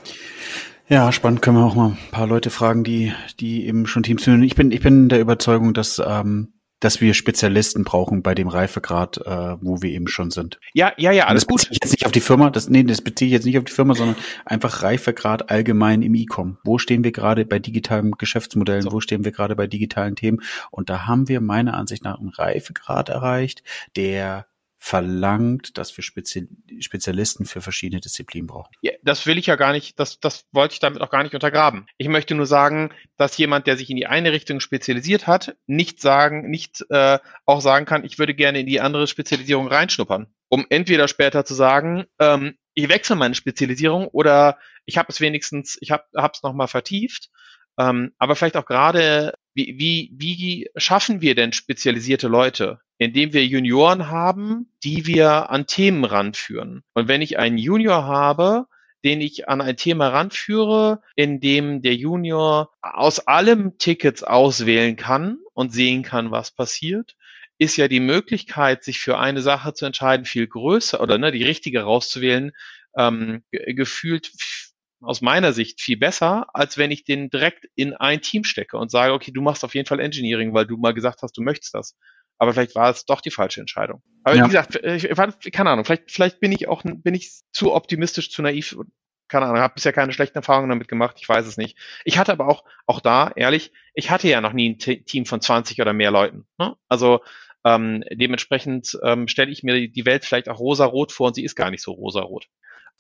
Ja, 0.89 1.13
spannend 1.13 1.43
können 1.43 1.59
wir 1.59 1.65
auch 1.65 1.75
mal 1.75 1.91
ein 1.91 2.11
paar 2.11 2.27
Leute 2.27 2.51
fragen, 2.51 2.83
die, 2.83 3.13
die 3.41 3.67
eben 3.67 3.87
schon 3.87 4.03
Teams 4.03 4.25
führen. 4.25 4.43
Ich 4.43 4.55
bin, 4.55 4.71
ich 4.73 4.81
bin 4.81 5.09
der 5.09 5.21
Überzeugung, 5.21 5.75
dass 5.75 6.03
ähm, 6.05 6.55
dass 6.81 7.01
wir 7.01 7.15
Spezialisten 7.15 7.85
brauchen 7.85 8.23
bei 8.23 8.35
dem 8.35 8.49
Reifegrad, 8.49 9.19
äh, 9.19 9.57
wo 9.61 9.83
wir 9.83 9.91
eben 9.91 10.07
schon 10.07 10.31
sind. 10.31 10.61
Ja, 10.75 10.93
ja, 10.97 11.11
ja, 11.11 11.27
alles 11.27 11.45
das 11.45 11.49
gut. 11.49 11.63
Ich 11.71 11.79
jetzt 11.83 11.91
nicht 11.91 12.07
auf 12.07 12.13
die 12.13 12.21
Firma, 12.21 12.51
das, 12.51 12.69
nee, 12.69 12.85
das 12.85 13.03
beziehe 13.03 13.27
ich 13.27 13.33
jetzt 13.33 13.47
nicht 13.47 13.59
auf 13.59 13.65
die 13.65 13.73
Firma, 13.73 13.95
sondern 13.95 14.17
einfach 14.45 14.83
Reifegrad 14.83 15.51
allgemein 15.51 16.03
im 16.03 16.15
E-Com. 16.15 16.59
Wo 16.63 16.79
stehen 16.79 17.03
wir 17.03 17.13
gerade 17.13 17.45
bei 17.45 17.59
digitalen 17.59 18.13
Geschäftsmodellen? 18.13 18.83
So. 18.83 18.93
Wo 18.93 19.01
stehen 19.01 19.25
wir 19.25 19.33
gerade 19.33 19.57
bei 19.57 19.67
digitalen 19.67 20.15
Themen? 20.15 20.39
Und 20.71 20.89
da 20.89 21.07
haben 21.07 21.29
wir 21.29 21.41
meiner 21.41 21.75
Ansicht 21.75 22.05
nach 22.05 22.19
einen 22.19 22.29
Reifegrad 22.29 23.09
erreicht, 23.09 23.63
der 23.97 24.47
verlangt, 24.79 25.77
dass 25.77 25.97
wir 25.97 26.05
Spezi 26.05 26.49
Spezialisten 26.81 27.45
für 27.45 27.61
verschiedene 27.61 28.01
Disziplinen 28.01 28.47
brauchen. 28.47 28.73
Ja, 28.81 28.93
das 29.03 29.27
will 29.27 29.37
ich 29.37 29.47
ja 29.47 29.57
gar 29.57 29.73
nicht, 29.73 29.99
das, 29.99 30.21
das 30.21 30.47
wollte 30.53 30.75
ich 30.75 30.81
damit 30.81 31.01
auch 31.01 31.11
gar 31.11 31.25
nicht 31.25 31.35
untergraben. 31.35 31.87
Ich 31.99 32.09
möchte 32.09 32.35
nur 32.35 32.47
sagen, 32.47 32.91
dass 33.17 33.37
jemand, 33.37 33.67
der 33.67 33.77
sich 33.77 33.91
in 33.91 33.97
die 33.97 34.07
eine 34.07 34.33
Richtung 34.33 34.61
spezialisiert 34.61 35.27
hat, 35.27 35.57
nicht 35.67 36.01
sagen, 36.01 36.49
nicht 36.49 36.87
äh, 36.91 37.19
auch 37.45 37.61
sagen 37.61 37.87
kann, 37.87 38.05
ich 38.05 38.19
würde 38.19 38.35
gerne 38.35 38.61
in 38.61 38.67
die 38.67 38.81
andere 38.81 39.09
Spezialisierung 39.09 39.67
reinschnuppern, 39.67 40.29
um 40.49 40.65
entweder 40.71 41.09
später 41.09 41.45
zu 41.45 41.55
sagen, 41.55 42.05
ähm, 42.21 42.57
ich 42.75 42.89
wechsle 42.89 43.17
meine 43.17 43.35
Spezialisierung 43.35 44.07
oder 44.07 44.59
ich 44.87 44.97
habe 44.97 45.09
es 45.11 45.21
wenigstens, 45.21 45.77
ich 45.81 45.91
habe 45.91 46.05
es 46.15 46.43
nochmal 46.45 46.69
vertieft. 46.69 47.31
Ähm, 47.79 48.13
aber 48.19 48.37
vielleicht 48.37 48.57
auch 48.57 48.67
gerade, 48.67 49.35
wie, 49.59 49.79
wie, 49.79 50.11
wie 50.17 50.71
schaffen 50.77 51.21
wir 51.21 51.35
denn 51.35 51.53
spezialisierte 51.53 52.29
Leute? 52.29 52.81
indem 52.99 53.33
wir 53.33 53.47
Junioren 53.47 54.09
haben, 54.09 54.73
die 54.83 55.07
wir 55.07 55.51
an 55.51 55.67
Themen 55.67 56.05
ranführen. 56.05 56.83
Und 56.95 57.09
wenn 57.09 57.23
ich 57.23 57.39
einen 57.39 57.57
Junior 57.57 58.05
habe, 58.05 58.67
den 59.05 59.21
ich 59.21 59.49
an 59.49 59.61
ein 59.61 59.77
Thema 59.77 60.09
ranführe, 60.09 61.01
in 61.15 61.41
dem 61.41 61.81
der 61.81 61.95
Junior 61.95 62.73
aus 62.83 63.21
allem 63.21 63.79
Tickets 63.79 64.25
auswählen 64.25 64.97
kann 64.97 65.39
und 65.55 65.73
sehen 65.73 66.03
kann, 66.03 66.33
was 66.33 66.51
passiert, 66.51 67.15
ist 67.59 67.77
ja 67.77 67.87
die 67.87 68.01
Möglichkeit, 68.01 68.83
sich 68.83 68.99
für 68.99 69.19
eine 69.19 69.43
Sache 69.43 69.75
zu 69.75 69.87
entscheiden, 69.87 70.27
viel 70.27 70.49
größer 70.49 71.01
oder 71.01 71.19
ne, 71.19 71.31
die 71.31 71.45
richtige 71.45 71.83
rauszuwählen, 71.83 72.51
ähm, 72.97 73.45
gefühlt 73.53 74.33
aus 75.01 75.21
meiner 75.21 75.53
Sicht 75.53 75.81
viel 75.81 75.97
besser, 75.97 76.47
als 76.53 76.77
wenn 76.79 76.91
ich 76.91 77.05
den 77.05 77.31
direkt 77.31 77.67
in 77.75 77.95
ein 77.95 78.21
Team 78.21 78.45
stecke 78.45 78.77
und 78.77 78.91
sage, 78.91 79.13
okay, 79.13 79.31
du 79.33 79.41
machst 79.41 79.65
auf 79.65 79.75
jeden 79.75 79.87
Fall 79.87 80.01
Engineering, 80.01 80.55
weil 80.55 80.67
du 80.67 80.77
mal 80.77 80.95
gesagt 80.95 81.23
hast, 81.23 81.37
du 81.37 81.43
möchtest 81.43 81.75
das 81.75 81.97
aber 82.39 82.53
vielleicht 82.53 82.75
war 82.75 82.91
es 82.91 83.05
doch 83.05 83.21
die 83.21 83.31
falsche 83.31 83.61
Entscheidung. 83.61 84.03
Aber 84.23 84.37
ja. 84.37 84.45
wie 84.45 84.49
gesagt, 84.49 84.77
ich, 84.77 85.53
keine 85.53 85.71
Ahnung, 85.71 85.85
vielleicht, 85.85 86.11
vielleicht 86.11 86.41
bin 86.41 86.53
ich 86.53 86.69
auch 86.69 86.83
bin 86.85 87.15
ich 87.15 87.41
zu 87.53 87.75
optimistisch, 87.75 88.31
zu 88.31 88.43
naiv. 88.43 88.79
Keine 89.27 89.45
Ahnung, 89.45 89.61
habe 89.61 89.75
bisher 89.75 89.93
keine 89.93 90.13
schlechten 90.13 90.39
Erfahrungen 90.39 90.71
damit 90.71 90.89
gemacht, 90.89 91.19
ich 91.21 91.29
weiß 91.29 91.47
es 91.47 91.59
nicht. 91.59 91.77
Ich 92.05 92.17
hatte 92.17 92.33
aber 92.33 92.49
auch, 92.49 92.65
auch 92.87 93.01
da, 93.01 93.31
ehrlich, 93.37 93.73
ich 93.93 94.11
hatte 94.11 94.27
ja 94.27 94.41
noch 94.41 94.55
nie 94.55 94.71
ein 94.71 94.79
Team 94.79 95.27
von 95.27 95.43
20 95.43 95.83
oder 95.83 95.93
mehr 95.93 96.11
Leuten. 96.11 96.47
Ne? 96.57 96.77
Also 96.89 97.21
ähm, 97.63 98.03
dementsprechend 98.11 98.99
ähm, 99.03 99.29
stelle 99.29 99.51
ich 99.51 99.63
mir 99.63 99.89
die 99.89 100.07
Welt 100.07 100.25
vielleicht 100.25 100.49
auch 100.49 100.59
rosa-rot 100.59 101.13
vor 101.13 101.27
und 101.27 101.35
sie 101.35 101.45
ist 101.45 101.57
gar 101.57 101.71
nicht 101.71 101.83
so 101.83 101.93
rosa-rot. 101.93 102.47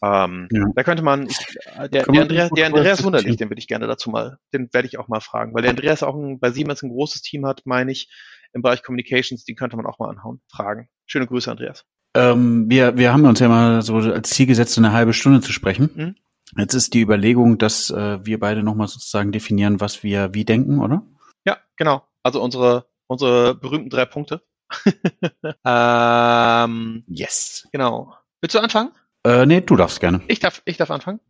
Ähm, 0.02 0.48
ja. 0.52 0.64
Da 0.74 0.84
könnte 0.84 1.02
man, 1.02 1.26
ich, 1.26 1.38
äh, 1.76 1.88
der, 1.88 2.04
der, 2.04 2.22
Andreas, 2.22 2.50
der 2.50 2.66
Andreas 2.66 3.02
Wunderlich, 3.02 3.36
den 3.36 3.50
würde 3.50 3.58
ich 3.58 3.66
gerne 3.66 3.86
dazu 3.86 4.10
mal, 4.10 4.38
den 4.52 4.68
werde 4.72 4.86
ich 4.86 4.98
auch 4.98 5.08
mal 5.08 5.20
fragen, 5.20 5.54
weil 5.54 5.62
der 5.62 5.72
Andreas 5.72 6.02
auch 6.02 6.14
ein, 6.14 6.38
bei 6.38 6.50
Siemens 6.50 6.82
ein 6.82 6.90
großes 6.90 7.22
Team 7.22 7.46
hat, 7.46 7.62
meine 7.64 7.90
ich, 7.90 8.08
im 8.52 8.62
Bereich 8.62 8.82
Communications, 8.82 9.44
die 9.44 9.54
könnte 9.54 9.76
man 9.76 9.86
auch 9.86 9.98
mal 9.98 10.08
anhauen, 10.08 10.40
fragen. 10.50 10.88
Schöne 11.06 11.26
Grüße, 11.26 11.50
Andreas. 11.50 11.84
Ähm, 12.14 12.66
wir, 12.68 12.96
wir 12.96 13.12
haben 13.12 13.24
uns 13.24 13.40
ja 13.40 13.48
mal 13.48 13.82
so 13.82 13.96
als 13.96 14.30
Ziel 14.30 14.46
gesetzt, 14.46 14.78
eine 14.78 14.92
halbe 14.92 15.12
Stunde 15.12 15.40
zu 15.40 15.52
sprechen. 15.52 15.90
Mhm. 15.94 16.14
Jetzt 16.56 16.74
ist 16.74 16.94
die 16.94 17.02
Überlegung, 17.02 17.58
dass 17.58 17.90
äh, 17.90 18.24
wir 18.24 18.38
beide 18.38 18.62
nochmal 18.62 18.88
sozusagen 18.88 19.32
definieren, 19.32 19.80
was 19.80 20.02
wir 20.02 20.32
wie 20.32 20.44
denken, 20.44 20.80
oder? 20.80 21.02
Ja, 21.44 21.58
genau. 21.76 22.02
Also 22.22 22.42
unsere, 22.42 22.86
unsere 23.06 23.54
berühmten 23.54 23.90
drei 23.90 24.06
Punkte. 24.06 24.42
ähm, 25.64 27.04
yes. 27.06 27.68
Genau. 27.72 28.14
Willst 28.40 28.54
du 28.54 28.60
anfangen? 28.60 28.92
Äh, 29.24 29.46
nee, 29.46 29.60
du 29.60 29.76
darfst 29.76 30.00
gerne. 30.00 30.20
Ich 30.28 30.40
darf, 30.40 30.62
ich 30.64 30.76
darf 30.76 30.90
anfangen. 30.90 31.20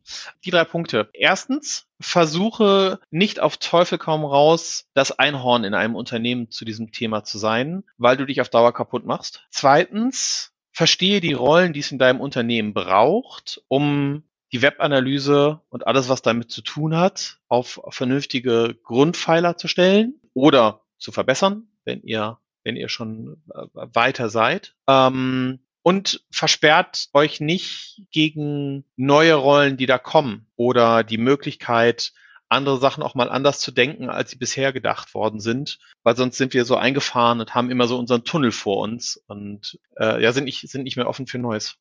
Die 0.44 0.51
drei 0.51 0.64
Punkte. 0.64 1.09
Erstens, 1.12 1.87
versuche 2.01 3.01
nicht 3.11 3.40
auf 3.40 3.57
Teufel 3.57 3.98
kaum 3.98 4.24
raus, 4.24 4.87
das 4.94 5.18
Einhorn 5.18 5.64
in 5.64 5.74
einem 5.74 5.96
Unternehmen 5.96 6.51
zu 6.51 6.64
diesem 6.64 6.92
Thema 6.92 7.24
zu 7.24 7.38
sein, 7.38 7.85
weil 7.96 8.16
du 8.16 8.27
dich 8.27 8.40
auf 8.40 8.51
Dauer 8.51 8.72
kaputt 8.72 9.05
machst. 9.05 9.46
Zweitens, 9.51 10.53
verstehe 10.72 11.20
die 11.20 11.33
Rollen, 11.33 11.72
die 11.72 11.81
es 11.81 11.90
in 11.90 11.98
deinem 11.98 12.20
Unternehmen 12.20 12.74
braucht, 12.74 13.62
um 13.68 14.22
die 14.53 14.62
Webanalyse 14.62 15.61
und 15.68 15.87
alles, 15.87 16.09
was 16.09 16.22
damit 16.22 16.51
zu 16.51 16.62
tun 16.62 16.96
hat, 16.96 17.38
auf 17.48 17.81
vernünftige 17.88 18.77
Grundpfeiler 18.83 19.57
zu 19.57 19.68
stellen 19.68 20.20
oder 20.35 20.83
zu 20.98 21.12
verbessern, 21.12 21.68
wenn 21.85 22.03
ihr 22.03 22.38
wenn 22.64 22.77
ihr 22.77 22.88
schon 22.88 23.42
äh, 23.55 23.66
weiter 23.72 24.29
seid. 24.29 24.74
Ähm, 24.87 25.61
und 25.88 26.22
versperrt 26.31 27.09
euch 27.14 27.40
nicht 27.40 28.03
gegen 28.11 28.85
neue 28.96 29.33
Rollen, 29.33 29.79
die 29.79 29.87
da 29.87 29.96
kommen 29.96 30.46
oder 30.55 31.03
die 31.03 31.16
Möglichkeit, 31.16 32.12
andere 32.51 32.77
Sachen 32.77 33.03
auch 33.03 33.14
mal 33.14 33.31
anders 33.31 33.61
zu 33.61 33.70
denken, 33.70 34.11
als 34.11 34.31
sie 34.31 34.37
bisher 34.37 34.74
gedacht 34.74 35.14
worden 35.14 35.40
sind, 35.40 35.79
weil 36.03 36.14
sonst 36.14 36.37
sind 36.37 36.53
wir 36.53 36.66
so 36.66 36.77
eingefahren 36.77 37.40
und 37.40 37.55
haben 37.55 37.70
immer 37.70 37.87
so 37.87 37.98
unseren 37.98 38.24
Tunnel 38.24 38.53
vor 38.53 38.83
uns 38.83 39.16
und 39.29 39.79
äh, 39.98 40.22
ja, 40.22 40.33
sind 40.33 40.44
nicht, 40.44 40.68
sind 40.68 40.83
nicht 40.83 40.98
mehr 40.98 41.09
offen 41.09 41.27
für 41.27 41.38
Neues. 41.38 41.79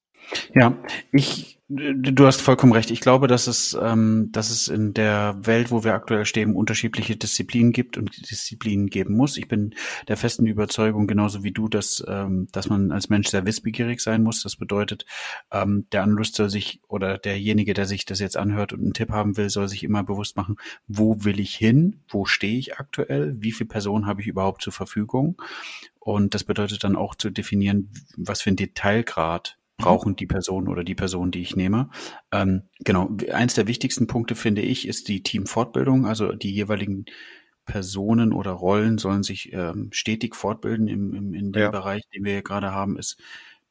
Ja, 0.56 0.82
ich, 1.12 1.57
du 1.70 2.26
hast 2.26 2.42
vollkommen 2.42 2.72
recht. 2.72 2.92
Ich 2.92 3.02
glaube, 3.02 3.28
dass 3.28 3.48
es, 3.48 3.78
ähm, 3.82 4.30
dass 4.32 4.52
es 4.52 4.70
in 4.70 4.94
der 4.94 5.38
Welt, 5.42 5.70
wo 5.70 5.84
wir 5.84 5.94
aktuell 5.94 6.26
stehen, 6.26 6.56
unterschiedliche 6.56 7.18
Disziplinen 7.18 7.74
gibt 7.74 7.98
und 7.98 8.30
Disziplinen 8.32 8.88
geben 8.88 9.18
muss. 9.18 9.36
Ich 9.36 9.50
bin 9.50 9.76
der 10.08 10.16
festen 10.16 10.46
Überzeugung, 10.46 11.08
genauso 11.08 11.44
wie 11.44 11.52
du, 11.52 11.68
dass, 11.68 12.04
ähm, 12.08 12.48
dass 12.54 12.70
man 12.70 12.92
als 12.92 13.10
Mensch 13.10 13.28
sehr 13.28 13.46
wissbegierig 13.46 14.00
sein 14.00 14.24
muss. 14.24 14.44
Das 14.44 14.56
bedeutet, 14.56 15.06
ähm, 15.52 15.88
der 15.92 16.04
Anlust 16.04 16.36
soll 16.36 16.50
sich 16.50 16.82
oder 16.88 17.18
derjenige, 17.18 17.74
der 17.74 17.86
sich 17.86 18.06
das 18.06 18.20
jetzt 18.20 18.38
anhört 18.38 18.72
und 18.72 18.82
einen 18.82 18.94
Tipp 18.94 19.10
haben 19.10 19.36
will, 19.36 19.50
soll 19.50 19.68
sich 19.68 19.84
immer 19.84 20.04
bewusst 20.04 20.38
machen, 20.38 20.56
wo 20.88 21.26
will 21.26 21.40
ich 21.40 21.56
hin? 21.56 22.00
Wo 22.08 22.26
stehe 22.26 22.58
ich 22.58 22.78
aktuell? 22.78 23.36
Wie 23.40 23.52
viele 23.52 23.68
Personen 23.68 24.06
habe 24.06 24.22
ich 24.22 24.28
überhaupt 24.28 24.62
zur 24.62 24.74
Verfügung? 24.74 25.42
Und 26.00 26.34
das 26.34 26.46
bedeutet 26.46 26.86
dann 26.86 26.96
auch 26.96 27.16
zu 27.16 27.30
definieren, 27.30 27.92
was 28.16 28.42
für 28.42 28.52
ein 28.52 28.56
Detailgrad. 28.56 29.58
Brauchen 29.78 30.16
die 30.16 30.26
Person 30.26 30.68
oder 30.68 30.84
die 30.84 30.96
Person, 30.96 31.32
die 31.32 31.42
ich 31.42 31.56
nehme. 31.56 31.90
Ähm, 32.32 32.64
genau, 32.80 33.16
eins 33.32 33.54
der 33.54 33.68
wichtigsten 33.68 34.08
Punkte 34.08 34.36
finde 34.36 34.62
ich 34.62 34.88
ist 34.88 35.08
die 35.08 35.24
Teamfortbildung. 35.24 36.06
Also 36.06 36.32
die 36.34 36.52
jeweiligen 36.52 37.06
Personen 37.66 38.34
oder 38.34 38.52
Rollen 38.52 38.98
sollen 38.98 39.24
sich 39.24 39.54
ähm, 39.54 39.90
stetig 39.92 40.36
fortbilden 40.36 40.88
im, 40.88 41.14
im, 41.14 41.34
in 41.34 41.52
dem 41.52 41.62
ja. 41.62 41.70
Bereich, 41.70 42.04
den 42.14 42.24
wir 42.24 42.42
gerade 42.42 42.72
haben, 42.72 42.98
ist 42.98 43.18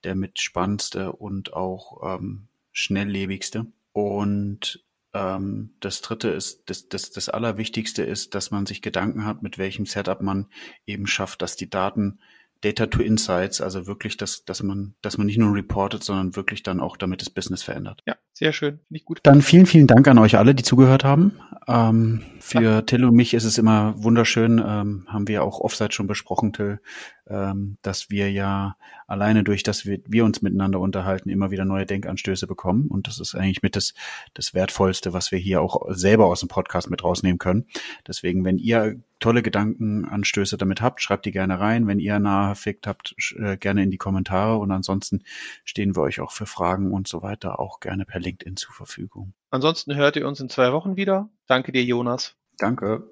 der 0.04 0.14
mit 0.14 0.38
spannendste 0.38 1.12
und 1.12 1.54
auch 1.54 2.16
ähm, 2.16 2.46
schnelllebigste. 2.72 3.66
Und 3.92 4.84
ähm, 5.14 5.74
das 5.80 6.02
dritte 6.02 6.28
ist, 6.28 6.64
das, 6.66 6.88
das, 6.88 7.10
das 7.10 7.28
Allerwichtigste 7.28 8.04
ist, 8.04 8.34
dass 8.34 8.50
man 8.50 8.66
sich 8.66 8.82
Gedanken 8.82 9.24
hat, 9.24 9.42
mit 9.42 9.58
welchem 9.58 9.86
Setup 9.86 10.20
man 10.20 10.46
eben 10.86 11.06
schafft, 11.06 11.42
dass 11.42 11.56
die 11.56 11.70
Daten 11.70 12.20
Data 12.60 12.86
to 12.86 13.02
Insights, 13.02 13.60
also 13.60 13.86
wirklich, 13.86 14.16
dass, 14.16 14.44
dass 14.44 14.62
man, 14.62 14.94
dass 15.02 15.18
man 15.18 15.26
nicht 15.26 15.38
nur 15.38 15.54
reportet, 15.54 16.02
sondern 16.02 16.36
wirklich 16.36 16.62
dann 16.62 16.80
auch 16.80 16.96
damit 16.96 17.20
das 17.20 17.30
Business 17.30 17.62
verändert. 17.62 18.02
Ja, 18.06 18.16
sehr 18.36 18.52
schön, 18.52 18.80
finde 18.86 18.98
ich 18.98 19.06
gut. 19.06 19.20
Dann 19.22 19.40
vielen, 19.40 19.64
vielen 19.64 19.86
Dank 19.86 20.06
an 20.08 20.18
euch 20.18 20.36
alle, 20.36 20.54
die 20.54 20.62
zugehört 20.62 21.04
haben. 21.04 21.40
Ähm, 21.66 22.20
für. 22.38 22.84
Till 22.84 23.04
und 23.04 23.14
mich 23.14 23.32
ist 23.32 23.44
es 23.44 23.56
immer 23.56 23.94
wunderschön, 23.96 24.62
ähm, 24.64 25.06
haben 25.08 25.26
wir 25.26 25.42
auch 25.42 25.60
Offside 25.60 25.92
schon 25.92 26.06
besprochen, 26.06 26.52
Till, 26.52 26.80
ähm, 27.28 27.78
dass 27.80 28.10
wir 28.10 28.30
ja 28.30 28.76
alleine 29.06 29.42
durch, 29.42 29.62
dass 29.62 29.86
wir, 29.86 30.00
wir 30.06 30.24
uns 30.24 30.42
miteinander 30.42 30.80
unterhalten, 30.80 31.30
immer 31.30 31.50
wieder 31.50 31.64
neue 31.64 31.86
Denkanstöße 31.86 32.46
bekommen. 32.46 32.88
Und 32.88 33.08
das 33.08 33.20
ist 33.20 33.34
eigentlich 33.34 33.62
mit 33.62 33.74
das, 33.74 33.94
das 34.34 34.52
Wertvollste, 34.52 35.12
was 35.12 35.32
wir 35.32 35.38
hier 35.38 35.60
auch 35.60 35.80
selber 35.88 36.26
aus 36.26 36.40
dem 36.40 36.48
Podcast 36.48 36.90
mit 36.90 37.02
rausnehmen 37.02 37.38
können. 37.38 37.66
Deswegen, 38.06 38.44
wenn 38.44 38.58
ihr 38.58 39.00
tolle 39.18 39.42
Gedankenanstöße 39.42 40.58
damit 40.58 40.82
habt, 40.82 41.00
schreibt 41.00 41.24
die 41.24 41.32
gerne 41.32 41.58
rein. 41.58 41.86
Wenn 41.86 42.00
ihr 42.00 42.18
nahe 42.18 42.54
fickt 42.54 42.86
habt, 42.86 43.14
äh, 43.38 43.56
gerne 43.56 43.82
in 43.82 43.90
die 43.90 43.96
Kommentare. 43.96 44.58
Und 44.58 44.70
ansonsten 44.70 45.22
stehen 45.64 45.96
wir 45.96 46.02
euch 46.02 46.20
auch 46.20 46.32
für 46.32 46.46
Fragen 46.46 46.92
und 46.92 47.08
so 47.08 47.22
weiter 47.22 47.58
auch 47.58 47.80
gerne 47.80 48.04
per 48.04 48.20
LinkedIn 48.26 48.56
zur 48.56 48.74
Verfügung. 48.74 49.32
Ansonsten 49.50 49.94
hört 49.94 50.16
ihr 50.16 50.26
uns 50.26 50.40
in 50.40 50.50
zwei 50.50 50.72
Wochen 50.72 50.96
wieder. 50.96 51.30
Danke 51.46 51.72
dir, 51.72 51.84
Jonas. 51.84 52.34
Danke. 52.58 53.08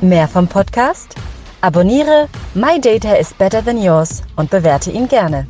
Mehr 0.00 0.28
vom 0.28 0.46
Podcast? 0.46 1.14
Abonniere 1.62 2.28
My 2.54 2.80
Data 2.80 3.14
is 3.14 3.32
Better 3.34 3.64
Than 3.64 3.82
Yours 3.82 4.22
und 4.36 4.50
bewerte 4.50 4.90
ihn 4.90 5.08
gerne. 5.08 5.46